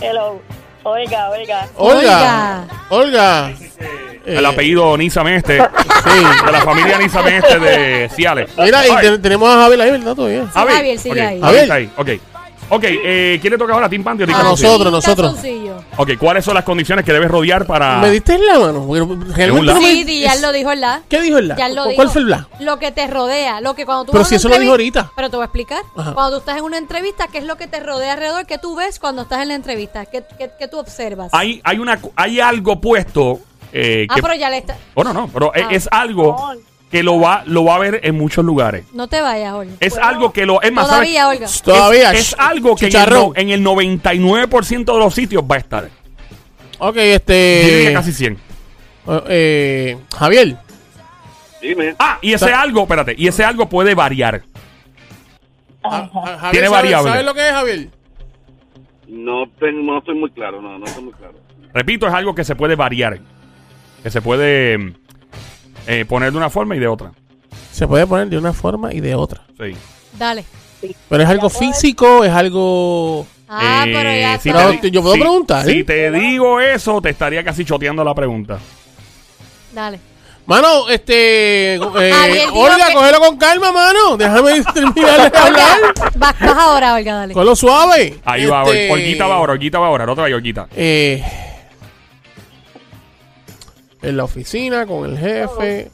Hello. 0.00 0.40
Oiga, 0.82 1.30
oiga. 1.30 1.66
Olga. 1.76 2.64
Olga. 2.90 3.50
El 4.26 4.44
Eh, 4.44 4.46
apellido 4.46 4.96
Nisa 4.96 5.22
Meste. 5.24 5.58
Sí. 6.04 6.44
De 6.44 6.52
la 6.52 6.60
familia 6.60 6.98
Nisa 6.98 7.22
Meste 7.22 7.58
de 7.58 8.10
Ciales. 8.14 8.50
Mira, 8.58 8.82
y 8.86 9.18
tenemos 9.20 9.48
a 9.48 9.62
Javier 9.62 9.80
ahí, 9.80 9.90
¿verdad? 9.92 10.14
Todavía. 10.14 10.46
Javi. 10.52 10.72
Javier, 10.74 10.98
sigue 10.98 11.22
ahí. 11.22 11.40
Javier. 11.40 11.72
ahí. 11.72 11.90
Ok. 11.96 12.08
Ok, 12.70 12.82
eh, 12.86 13.38
¿quién 13.40 13.52
le 13.52 13.58
toca 13.58 13.74
ahora? 13.74 13.88
¿Team 13.88 14.02
Panty 14.02 14.22
o 14.22 14.26
Team 14.26 14.36
A 14.38 14.40
Calzoncillo? 14.40 14.68
nosotros, 14.70 14.92
nosotros. 14.92 15.34
calzoncillo. 15.34 15.76
Ok, 15.98 16.10
¿cuáles 16.18 16.44
son 16.44 16.54
las 16.54 16.64
condiciones 16.64 17.04
que 17.04 17.12
debes 17.12 17.30
rodear 17.30 17.66
para. 17.66 17.98
¿Me 17.98 18.10
diste 18.10 18.34
en 18.34 18.46
la 18.46 18.58
mano? 18.58 18.84
Porque 18.86 19.00
realmente 19.36 19.50
un 19.52 19.66
la. 19.66 19.74
no 19.74 19.80
me- 19.82 19.92
Sí, 19.92 20.04
di, 20.04 20.20
ya 20.20 20.34
lo 20.36 20.50
dijo 20.50 20.72
el 20.72 20.80
la. 20.80 21.02
¿Qué 21.08 21.20
dijo 21.20 21.38
el 21.38 21.48
la? 21.48 21.56
Ya 21.56 21.68
lo 21.68 21.82
¿Cuál 21.84 21.96
dijo. 22.08 22.08
fue 22.14 22.22
el 22.22 22.30
la? 22.30 22.48
Lo 22.60 22.78
que 22.78 22.90
te 22.90 23.06
rodea, 23.06 23.60
lo 23.60 23.74
que 23.74 23.84
cuando 23.84 24.04
tú 24.06 24.12
Pero 24.12 24.22
vas 24.22 24.26
a 24.26 24.28
si 24.30 24.34
una 24.34 24.38
eso 24.38 24.48
lo 24.48 24.54
dijo 24.60 24.72
entrevista- 24.74 25.00
ahorita. 25.00 25.12
Pero 25.16 25.30
te 25.30 25.36
voy 25.36 25.42
a 25.42 25.46
explicar. 25.46 25.82
Ajá. 25.96 26.14
Cuando 26.14 26.30
tú 26.32 26.38
estás 26.40 26.56
en 26.58 26.64
una 26.64 26.78
entrevista, 26.78 27.28
¿qué 27.30 27.38
es 27.38 27.44
lo 27.44 27.56
que 27.56 27.66
te 27.66 27.80
rodea 27.80 28.14
alrededor? 28.14 28.46
¿Qué 28.46 28.58
tú 28.58 28.74
ves 28.74 28.98
cuando 28.98 29.22
estás 29.22 29.42
en 29.42 29.48
la 29.48 29.54
entrevista? 29.54 30.06
¿Qué, 30.06 30.24
qué, 30.38 30.50
qué 30.58 30.66
tú 30.66 30.78
observas? 30.78 31.28
Hay, 31.32 31.60
hay, 31.64 31.78
una, 31.78 31.98
hay 32.16 32.40
algo 32.40 32.80
puesto. 32.80 33.40
Eh, 33.72 34.06
ah, 34.08 34.14
que, 34.14 34.22
pero 34.22 34.34
ya 34.34 34.48
le 34.50 34.58
está. 34.58 34.76
Bueno, 34.94 35.12
no, 35.12 35.28
pero 35.28 35.52
es- 35.54 35.64
Ah. 35.64 35.68
es 35.70 35.88
algo 35.90 36.52
que 36.94 37.02
lo 37.02 37.18
va, 37.18 37.42
lo 37.46 37.64
va 37.64 37.74
a 37.74 37.78
ver 37.80 37.98
en 38.04 38.14
muchos 38.16 38.44
lugares. 38.44 38.84
No 38.92 39.08
te 39.08 39.20
vayas, 39.20 39.52
Olga. 39.52 39.72
Es 39.80 39.98
algo 39.98 40.32
que 40.32 40.46
lo. 40.46 40.62
Es 40.62 40.70
más, 40.70 40.86
¿sabes? 40.86 41.12
Todavía, 41.12 41.28
Olga. 41.28 41.46
Todavía. 41.64 42.12
Es, 42.12 42.18
es 42.28 42.36
algo 42.38 42.76
que 42.76 42.84
en 42.84 42.86
el, 42.86 42.92
Chicharrón. 42.92 43.22
no- 43.30 43.32
en 43.34 43.50
el 43.50 43.64
99% 43.64 44.92
de 44.92 44.98
los 45.00 45.12
sitios 45.12 45.42
va 45.42 45.56
a 45.56 45.58
estar. 45.58 45.90
Ok, 46.78 46.94
Yo 46.94 47.00
diría 47.02 47.14
este. 47.16 47.90
casi 47.92 48.12
100. 48.12 48.38
eh, 49.28 49.96
Javier. 50.16 50.56
Dime. 51.60 51.96
Ah, 51.98 52.18
y 52.22 52.32
ese 52.32 52.52
algo, 52.52 52.82
espérate, 52.82 53.16
y 53.18 53.26
ese 53.26 53.42
algo 53.44 53.68
puede 53.68 53.96
variar. 53.96 54.42
Ja- 55.82 55.90
Ja- 56.12 56.38
Javier, 56.38 56.50
Tiene 56.52 56.66
¿sabes- 56.68 56.70
variable. 56.70 57.10
¿Sabes 57.10 57.26
lo 57.26 57.34
que 57.34 57.48
es, 57.48 57.52
Javier? 57.54 57.88
No, 59.08 59.44
tengo, 59.58 59.82
no 59.82 59.98
estoy 59.98 60.14
muy 60.14 60.30
claro, 60.30 60.62
no, 60.62 60.78
no 60.78 60.84
estoy 60.86 61.02
muy 61.02 61.12
claro. 61.14 61.34
Repito, 61.72 62.06
es 62.06 62.14
algo 62.14 62.36
que 62.36 62.44
se 62.44 62.54
puede 62.54 62.76
variar. 62.76 63.18
Que 64.04 64.10
se 64.10 64.22
puede 64.22 64.94
eh, 65.86 66.04
poner 66.04 66.32
de 66.32 66.38
una 66.38 66.50
forma 66.50 66.76
y 66.76 66.78
de 66.78 66.88
otra. 66.88 67.12
Se 67.72 67.86
puede 67.86 68.06
poner 68.06 68.28
de 68.28 68.38
una 68.38 68.52
forma 68.52 68.92
y 68.92 69.00
de 69.00 69.14
otra. 69.14 69.42
Sí. 69.58 69.74
Dale. 70.18 70.44
Pero 71.08 71.22
es 71.22 71.28
algo 71.28 71.48
físico, 71.50 72.24
es 72.24 72.30
algo... 72.32 73.26
Ah, 73.48 73.84
Eh, 73.86 73.92
pero 73.94 74.12
ya 74.12 74.38
si 74.38 74.48
está. 74.50 74.80
Te- 74.80 74.90
yo 74.90 75.02
puedo 75.02 75.14
preguntar, 75.14 75.64
Si 75.64 75.80
¿eh? 75.80 75.84
te 75.84 76.10
digo 76.10 76.60
eso, 76.60 77.00
te 77.00 77.10
estaría 77.10 77.42
casi 77.44 77.64
choteando 77.64 78.02
la 78.04 78.14
pregunta. 78.14 78.58
Dale. 79.72 79.98
Mano, 80.46 80.88
este... 80.90 81.74
eh, 81.76 81.78
Javier 82.12 82.48
Olga, 82.52 82.86
que- 82.88 82.94
cógelo 82.94 83.18
con 83.20 83.36
calma, 83.38 83.72
mano. 83.72 84.16
Déjame 84.16 84.62
terminar 84.74 85.30
de 85.32 85.38
hablar. 85.38 85.78
Vas, 86.16 86.38
vas 86.40 86.58
ahora, 86.58 86.94
Olga, 86.94 87.14
dale. 87.14 87.34
Cógelo 87.34 87.56
suave. 87.56 88.18
Ahí 88.24 88.44
va, 88.46 88.62
Este, 88.64 88.90
Ol- 88.90 88.98
Olguita 89.00 89.26
va 89.26 89.34
ahora, 89.36 89.52
Olguita 89.54 89.78
va 89.78 89.86
ahora. 89.86 90.06
No 90.06 90.14
te 90.14 90.20
vayas, 90.20 90.36
Olguita. 90.36 90.66
Eh, 90.76 91.22
en 94.04 94.16
la 94.16 94.24
oficina, 94.24 94.86
con 94.86 95.10
el 95.10 95.18
jefe. 95.18 95.90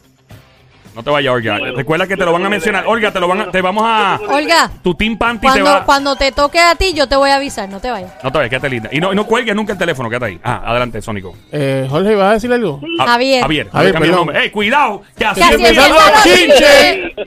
No 0.94 1.04
te 1.04 1.10
vayas, 1.10 1.32
Olga. 1.32 1.56
Recuerda 1.76 2.06
que 2.08 2.16
te 2.16 2.24
lo 2.24 2.32
van 2.32 2.44
a 2.44 2.48
mencionar. 2.50 2.84
Olga, 2.86 3.12
te 3.12 3.20
lo 3.20 3.28
van 3.28 3.40
a, 3.42 3.50
te 3.52 3.62
vamos 3.62 3.84
a... 3.86 4.18
Olga, 4.28 4.68
Tu 4.82 4.92
Team 4.94 5.16
Panty 5.16 5.46
te 5.46 5.52
cuando, 5.52 5.64
va... 5.70 5.84
cuando 5.84 6.16
te 6.16 6.32
toque 6.32 6.58
a 6.58 6.74
ti, 6.74 6.92
yo 6.94 7.06
te 7.06 7.14
voy 7.14 7.30
a 7.30 7.36
avisar, 7.36 7.68
no 7.68 7.78
te 7.80 7.92
vayas. 7.92 8.12
No 8.24 8.32
te 8.32 8.38
vayas, 8.38 8.50
quédate 8.50 8.68
linda. 8.70 8.88
Y 8.92 8.98
no, 8.98 9.12
y 9.12 9.16
no 9.16 9.24
cuelgues 9.24 9.54
nunca 9.54 9.72
el 9.74 9.78
teléfono, 9.78 10.10
quédate 10.10 10.24
ahí. 10.26 10.40
Ah, 10.42 10.62
adelante, 10.66 11.00
Sónico. 11.00 11.36
Eh, 11.52 11.86
Jorge, 11.88 12.16
¿vas 12.16 12.30
a 12.30 12.32
decir 12.34 12.52
algo? 12.52 12.80
Ah, 12.98 13.06
Javier. 13.06 13.42
Javier. 13.42 13.70
Javier, 13.70 13.92
cambia 13.92 14.06
el 14.08 14.10
perdón. 14.10 14.26
nombre. 14.26 14.42
¡Ey, 14.42 14.50
cuidado! 14.50 15.02
Que 15.16 15.24
así 15.26 15.40
Que 15.40 15.44
así 15.46 15.54
empieza 15.54 15.86
empiezan 15.86 16.06
la 16.06 16.10
los 16.12 16.22
chinche. 16.24 17.12
chinches. 17.14 17.26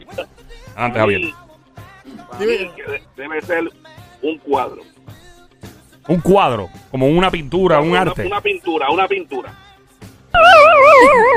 Adelante, 0.75 0.99
Javier. 0.99 1.21
Para 2.29 2.39
mí 2.39 2.45
que 2.75 2.91
de- 2.91 3.03
debe 3.15 3.41
ser 3.43 3.63
un 4.21 4.37
cuadro. 4.39 4.81
Un 6.09 6.19
cuadro, 6.19 6.69
como 6.91 7.07
una 7.07 7.31
pintura, 7.31 7.79
un 7.79 7.91
Una- 7.91 8.01
arte. 8.01 8.25
Una 8.25 8.41
pintura, 8.41 8.89
una 8.89 9.07
pintura. 9.07 9.53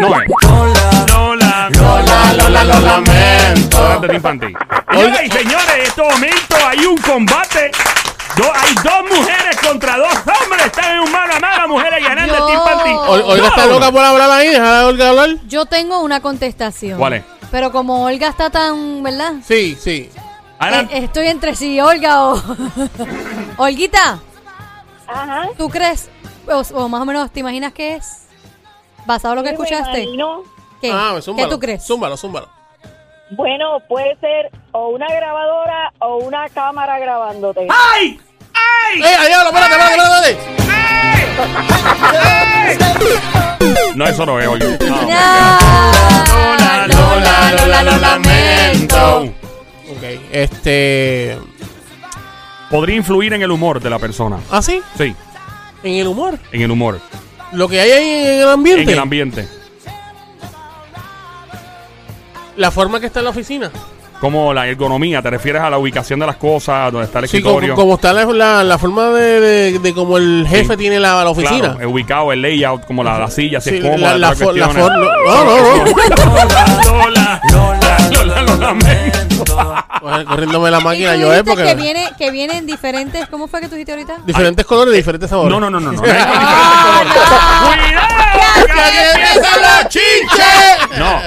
No 0.00 0.20
es. 0.20 0.28
Lola, 1.12 1.70
Lola, 1.70 2.32
Lola, 2.34 2.64
lo 2.64 2.80
lamento. 2.80 4.00
Señoras 4.90 5.22
y 5.24 5.30
señores, 5.30 5.74
en 5.74 5.80
este 5.82 6.02
momento 6.02 6.56
hay 6.66 6.84
un 6.86 6.96
combate. 6.98 7.70
Do- 8.36 8.52
hay 8.54 8.74
dos 8.74 9.16
mujeres 9.18 9.56
contra 9.66 9.96
dos 9.98 10.12
hombres. 10.14 10.66
Están 10.66 10.92
en 10.94 11.00
un 11.00 11.12
mano 11.12 11.34
a 11.34 11.40
mano, 11.40 11.68
mujeres 11.68 12.02
ganando 12.02 12.34
el 12.34 12.40
Yo- 12.40 12.46
Team 12.46 12.60
Panty. 12.64 12.90
Ol- 12.90 13.22
Olga 13.24 13.48
está 13.48 13.66
loca 13.66 13.92
por 13.92 14.04
hablar 14.04 14.30
ahí. 14.30 14.48
Deja 14.48 14.80
a 14.80 14.86
Olga 14.86 15.08
hablar. 15.10 15.30
Yo 15.46 15.66
tengo 15.66 16.00
una 16.00 16.20
contestación. 16.20 16.98
¿Cuál 16.98 17.14
es? 17.14 17.24
Pero 17.50 17.72
como 17.72 18.04
Olga 18.04 18.28
está 18.28 18.50
tan, 18.50 19.02
¿verdad? 19.02 19.34
Sí, 19.46 19.76
sí. 19.80 20.10
Eh, 20.60 20.88
estoy 20.92 21.28
entre 21.28 21.54
si 21.54 21.80
Olga 21.80 22.24
o... 22.24 22.42
Olguita, 23.58 24.18
Ajá. 25.06 25.48
¿tú 25.58 25.68
crees, 25.68 26.08
o, 26.48 26.62
o 26.74 26.88
más 26.88 27.02
o 27.02 27.04
menos, 27.04 27.30
te 27.30 27.40
imaginas 27.40 27.72
qué 27.74 27.96
es? 27.96 28.25
Basado 29.06 29.34
en 29.34 29.38
lo 29.38 29.42
que 29.44 29.50
escuchaste. 29.50 30.06
¿Qué? 30.80 30.90
Ah, 30.92 31.18
¿Qué 31.36 31.46
tú 31.46 31.58
crees? 31.58 31.84
Zúmbalo, 31.86 32.16
zúmbalo. 32.16 32.48
Bueno, 33.30 33.80
puede 33.88 34.16
ser 34.20 34.50
o 34.72 34.88
una 34.90 35.06
grabadora 35.08 35.92
o 35.98 36.16
una 36.18 36.48
cámara 36.50 36.98
grabándote. 36.98 37.66
¡Ay! 37.70 38.20
¡Ay! 38.54 39.02
¡Eh, 39.02 39.16
ahí 39.18 39.32
habla! 39.32 39.50
Espérate, 39.50 39.74
espérate, 39.74 40.30
espérate. 40.30 40.66
No, 43.96 44.06
eso 44.06 44.26
no 44.26 44.38
es, 44.38 44.46
Olga. 44.46 44.66
No. 44.66 44.96
Lola, 46.28 46.86
Lola, 46.86 47.52
Lola, 47.56 47.82
lo 47.82 47.96
lamento. 47.96 49.22
Ok, 49.90 50.02
este. 50.30 51.38
Podría 52.70 52.96
influir 52.96 53.32
en 53.32 53.42
el 53.42 53.50
humor 53.50 53.80
de 53.80 53.88
la 53.90 53.98
persona. 53.98 54.38
¿Ah, 54.50 54.60
sí? 54.60 54.82
Sí, 54.98 55.14
En 55.82 55.94
el 55.94 56.06
humor. 56.08 56.38
en 56.52 56.62
el 56.62 56.70
humor. 56.70 57.00
Lo 57.52 57.68
que 57.68 57.80
hay 57.80 57.90
ahí 57.90 58.26
en 58.26 58.42
el 58.42 58.48
ambiente. 58.48 58.82
En 58.82 58.88
el 58.90 58.98
ambiente. 58.98 59.48
La 62.56 62.70
forma 62.70 63.00
que 63.00 63.06
está 63.06 63.20
en 63.20 63.24
la 63.24 63.30
oficina. 63.30 63.70
Como 64.20 64.54
la 64.54 64.66
ergonomía, 64.66 65.20
te 65.20 65.28
refieres 65.28 65.60
a 65.60 65.68
la 65.68 65.76
ubicación 65.76 66.18
de 66.18 66.26
las 66.26 66.36
cosas, 66.36 66.90
donde 66.90 67.04
está 67.06 67.18
el 67.18 67.28
Sí, 67.28 67.42
como, 67.42 67.56
escritorio. 67.56 67.74
como 67.74 67.96
está 67.96 68.14
la, 68.14 68.24
la, 68.24 68.64
la 68.64 68.78
forma 68.78 69.10
de, 69.10 69.40
de, 69.40 69.78
de 69.78 69.92
como 69.94 70.16
el 70.16 70.46
jefe 70.48 70.72
Sí. 70.72 70.76
tiene 70.78 70.98
la, 70.98 71.22
la 71.22 71.28
oficina. 71.30 71.74
Claro, 71.74 71.90
ubicado, 71.90 72.32
el 72.32 72.40
layout, 72.40 72.86
como 72.86 73.04
la, 73.04 73.18
la 73.18 73.28
silla, 73.30 73.60
si 73.60 73.70
Sí, 73.70 73.76
es 73.76 73.82
cómoda. 73.84 74.16
la, 74.16 74.30
la, 74.30 74.34
todas 74.34 74.54
fo- 74.54 74.56
la 74.58 74.66
cuestiones. 74.68 74.88
for- 74.88 75.26
no, 75.26 75.44
no, 75.44 75.84
no. 75.84 75.84
Lola, 77.04 77.40
Lola, 77.52 78.08
Lola, 78.10 78.42
lo 78.42 78.56
lamento. 78.56 79.44
Coge- 79.44 79.84
Corriéndome 80.26 80.70
la 80.70 80.80
Y 80.80 80.84
máquina 80.84 81.16
yo 81.16 81.32
es 81.32 81.44
dijiste 81.44 81.50
porque. 81.50 81.64
que 81.64 81.74
viene, 81.74 82.08
que 82.18 82.30
viene 82.30 82.58
en 82.58 82.66
diferentes, 82.66 83.26
¿cómo 83.28 83.48
fue 83.48 83.60
que 83.60 83.68
tú 83.68 83.74
dijiste 83.74 83.92
ahorita? 83.92 84.18
Diferentes 84.26 84.64
colores, 84.66 84.94
diferentes 84.94 85.28
sabores. 85.30 85.50
No, 85.52 85.60
no, 85.60 85.68
no, 85.70 85.80
no. 85.80 85.92
no, 85.92 86.00
no 86.00 86.06
hay 86.06 86.12
Ah, 86.18 87.02
diferentes 87.04 87.22
colores. 87.22 87.92
¡Cuidado! 87.92 88.92
¡Que 88.92 89.10
empiezan 89.10 89.62
los 89.62 89.88
chinches! 89.88 90.98
No, 90.98 91.20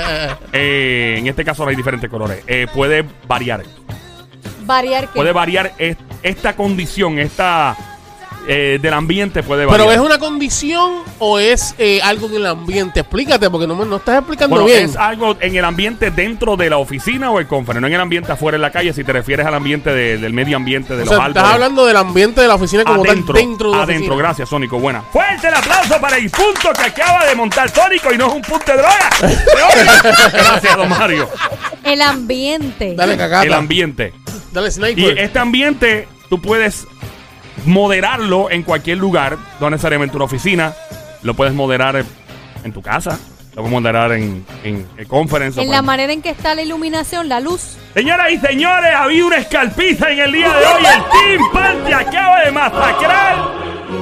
eh, 0.54 1.16
en 1.20 1.28
este 1.28 1.46
caso 1.46 1.64
no 1.64 1.70
hay 1.70 1.76
diferentes 1.76 2.10
colores. 2.10 2.44
Eh, 2.48 2.68
puede 2.74 3.06
variar. 3.28 3.64
Variar 4.62 5.08
que 5.08 5.16
Puede 5.16 5.32
variar 5.32 5.74
es- 5.78 5.98
esta 6.22 6.56
condición, 6.56 7.18
esta 7.20 7.76
eh, 8.48 8.80
del 8.82 8.94
ambiente 8.94 9.44
puede 9.44 9.66
variar. 9.66 9.88
Pero 9.88 9.92
es 9.92 10.00
una 10.06 10.18
condición 10.18 11.04
o 11.20 11.38
es 11.40 11.76
eh, 11.78 12.00
algo 12.02 12.28
en 12.28 12.36
el 12.36 12.46
ambiente. 12.48 13.02
Explícate, 13.02 13.50
porque 13.50 13.68
no, 13.68 13.76
me- 13.76 13.86
no 13.86 13.98
estás 13.98 14.18
explicando 14.20 14.56
Bueno, 14.56 14.66
bien. 14.66 14.90
es 14.90 14.96
algo 14.96 15.36
en 15.40 15.56
el 15.56 15.66
ambiente 15.66 16.10
dentro 16.12 16.56
de 16.58 16.70
la 16.70 16.78
oficina 16.78 17.30
o 17.32 17.40
el 17.40 17.48
conference, 17.48 17.82
no 17.82 17.88
en 17.88 17.94
el 17.94 18.02
ambiente 18.02 18.32
afuera 18.32 18.56
en 18.56 18.62
la 18.62 18.72
calle, 18.72 18.92
si 18.94 19.04
te 19.04 19.14
refieres 19.14 19.46
al 19.46 19.54
ambiente 19.54 19.92
de- 19.94 20.18
del 20.18 20.34
medio 20.34 20.58
ambiente, 20.58 20.96
de 20.96 21.04
o 21.04 21.06
los 21.06 21.10
sea, 21.16 21.18
árboles. 21.26 21.38
estás 21.38 21.54
hablando 21.54 21.86
del 21.86 21.98
ambiente 21.98 22.42
de 22.42 22.48
la 22.48 22.56
oficina 22.56 22.84
como 22.84 23.04
adentro, 23.04 23.34
tal, 23.34 23.44
dentro 23.44 23.72
de 23.72 23.78
la 23.78 23.84
adentro, 23.84 24.06
oficina. 24.14 24.24
gracias 24.28 24.50
Sónico, 24.50 24.80
buena. 24.80 25.02
Fuerte 25.12 25.48
el 25.48 25.54
aplauso 25.54 26.00
para 26.02 26.18
el 26.18 26.30
punto 26.30 26.70
que 26.76 26.82
acaba 26.88 27.26
de 27.26 27.36
montar 27.36 27.70
Sónico 27.70 28.14
y 28.14 28.18
no 28.18 28.28
es 28.28 28.34
un 28.34 28.42
punto 28.42 28.72
de 28.72 28.78
droga. 28.78 29.10
odio. 29.22 30.12
gracias, 30.34 30.78
don 30.78 30.90
Mario. 30.90 31.30
el 31.84 32.02
ambiente. 32.02 32.96
Dale, 32.96 33.18
cagata. 33.18 33.46
El 33.46 33.54
ambiente. 33.54 34.14
Dale, 34.52 34.70
Y 34.70 34.72
sniper. 34.72 35.20
este 35.20 35.40
ambiente 35.40 36.08
tú 36.30 36.42
puedes 36.42 36.88
moderarlo 37.66 38.50
en 38.52 38.64
cualquier 38.64 38.98
lugar, 38.98 39.38
no 39.60 39.70
necesariamente 39.70 40.16
una 40.16 40.26
oficina. 40.26 40.74
Lo 41.24 41.34
puedes 41.34 41.54
moderar 41.54 42.04
en 42.64 42.74
tu 42.74 42.82
casa, 42.82 43.20
lo 43.56 43.56
puedes 43.64 43.72
moderar 43.72 44.12
en, 44.14 44.46
en, 44.64 44.88
en 44.98 45.08
conference. 45.08 45.60
o 45.60 45.64
En 45.64 45.70
la 45.72 45.82
manera 45.82 46.14
en 46.14 46.22
que 46.22 46.30
está 46.30 46.56
la 46.56 46.62
iluminación, 46.62 47.28
la 47.28 47.40
luz. 47.40 47.78
Señoras 47.94 48.32
y 48.32 48.38
señores, 48.38 48.92
había 48.96 49.26
una 49.26 49.38
escalpiza 49.38 50.10
en 50.12 50.20
el 50.20 50.32
día 50.32 50.48
de 50.50 50.66
hoy. 50.66 50.84
El 50.86 51.38
Team 51.38 51.52
Panty 51.52 51.92
acaba 51.94 52.40
de 52.46 52.52
masacrar 52.52 53.36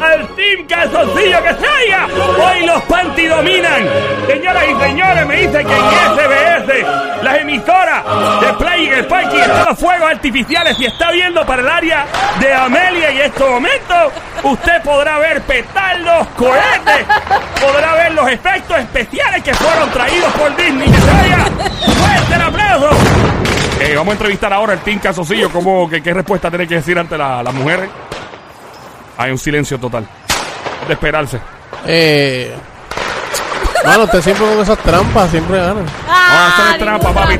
al 0.01 0.27
Team 0.35 0.67
Calzoncillo 0.67 1.41
que 1.43 1.53
se 1.53 1.67
haya. 1.67 2.07
Hoy 2.43 2.65
los 2.65 2.81
Panty 2.83 3.25
dominan. 3.25 3.87
Señoras 4.27 4.63
y 4.69 4.83
señores, 4.83 5.25
me 5.25 5.35
dice 5.37 5.51
que 5.65 5.73
en 5.77 5.89
SBS, 6.67 7.23
las 7.23 7.37
emisoras 7.39 8.03
de 8.41 8.53
Play 8.53 8.87
el 8.87 9.05
parking 9.07 9.37
están 9.37 9.65
los 9.65 9.79
fuegos 9.79 10.09
artificiales 10.09 10.79
y 10.79 10.85
está 10.85 11.11
viendo 11.11 11.45
para 11.45 11.61
el 11.61 11.69
área 11.69 12.05
de 12.39 12.53
Amelia 12.53 13.11
y 13.11 13.17
en 13.19 13.25
estos 13.25 13.49
momentos 13.49 13.97
usted 14.43 14.81
podrá 14.83 15.17
ver 15.19 15.41
petardos, 15.41 16.27
cohetes, 16.37 17.05
podrá 17.61 17.93
ver 17.95 18.13
los 18.13 18.27
efectos 18.29 18.77
especiales 18.77 19.43
que 19.43 19.53
fueron 19.53 19.89
traídos 19.91 20.31
por 20.33 20.55
Disney. 20.55 20.87
Que. 20.89 21.91
Fuerte 21.91 22.35
el 22.35 22.41
aplauso. 22.41 22.89
Eh, 23.79 23.93
vamos 23.95 24.09
a 24.09 24.13
entrevistar 24.13 24.51
ahora 24.53 24.73
al 24.73 24.79
Team 24.79 24.99
Casocillo. 24.99 25.49
¿Cómo, 25.51 25.89
qué, 25.89 26.01
¿Qué 26.01 26.13
respuesta 26.13 26.49
tiene 26.49 26.67
que 26.67 26.75
decir 26.75 26.97
ante 26.97 27.17
la- 27.17 27.43
las 27.43 27.53
mujeres? 27.53 27.89
Hay 29.17 29.31
un 29.31 29.37
silencio 29.37 29.79
total. 29.79 30.07
De 30.87 30.93
esperarse. 30.93 31.39
Eh. 31.85 32.55
Mano, 33.85 34.03
usted 34.03 34.21
siempre 34.21 34.45
con 34.47 34.59
esas 34.59 34.77
trampas, 34.79 35.29
siempre 35.31 35.57
gana. 35.57 35.81
Ah, 36.07 36.75
trampa, 36.77 37.13
papi. 37.13 37.37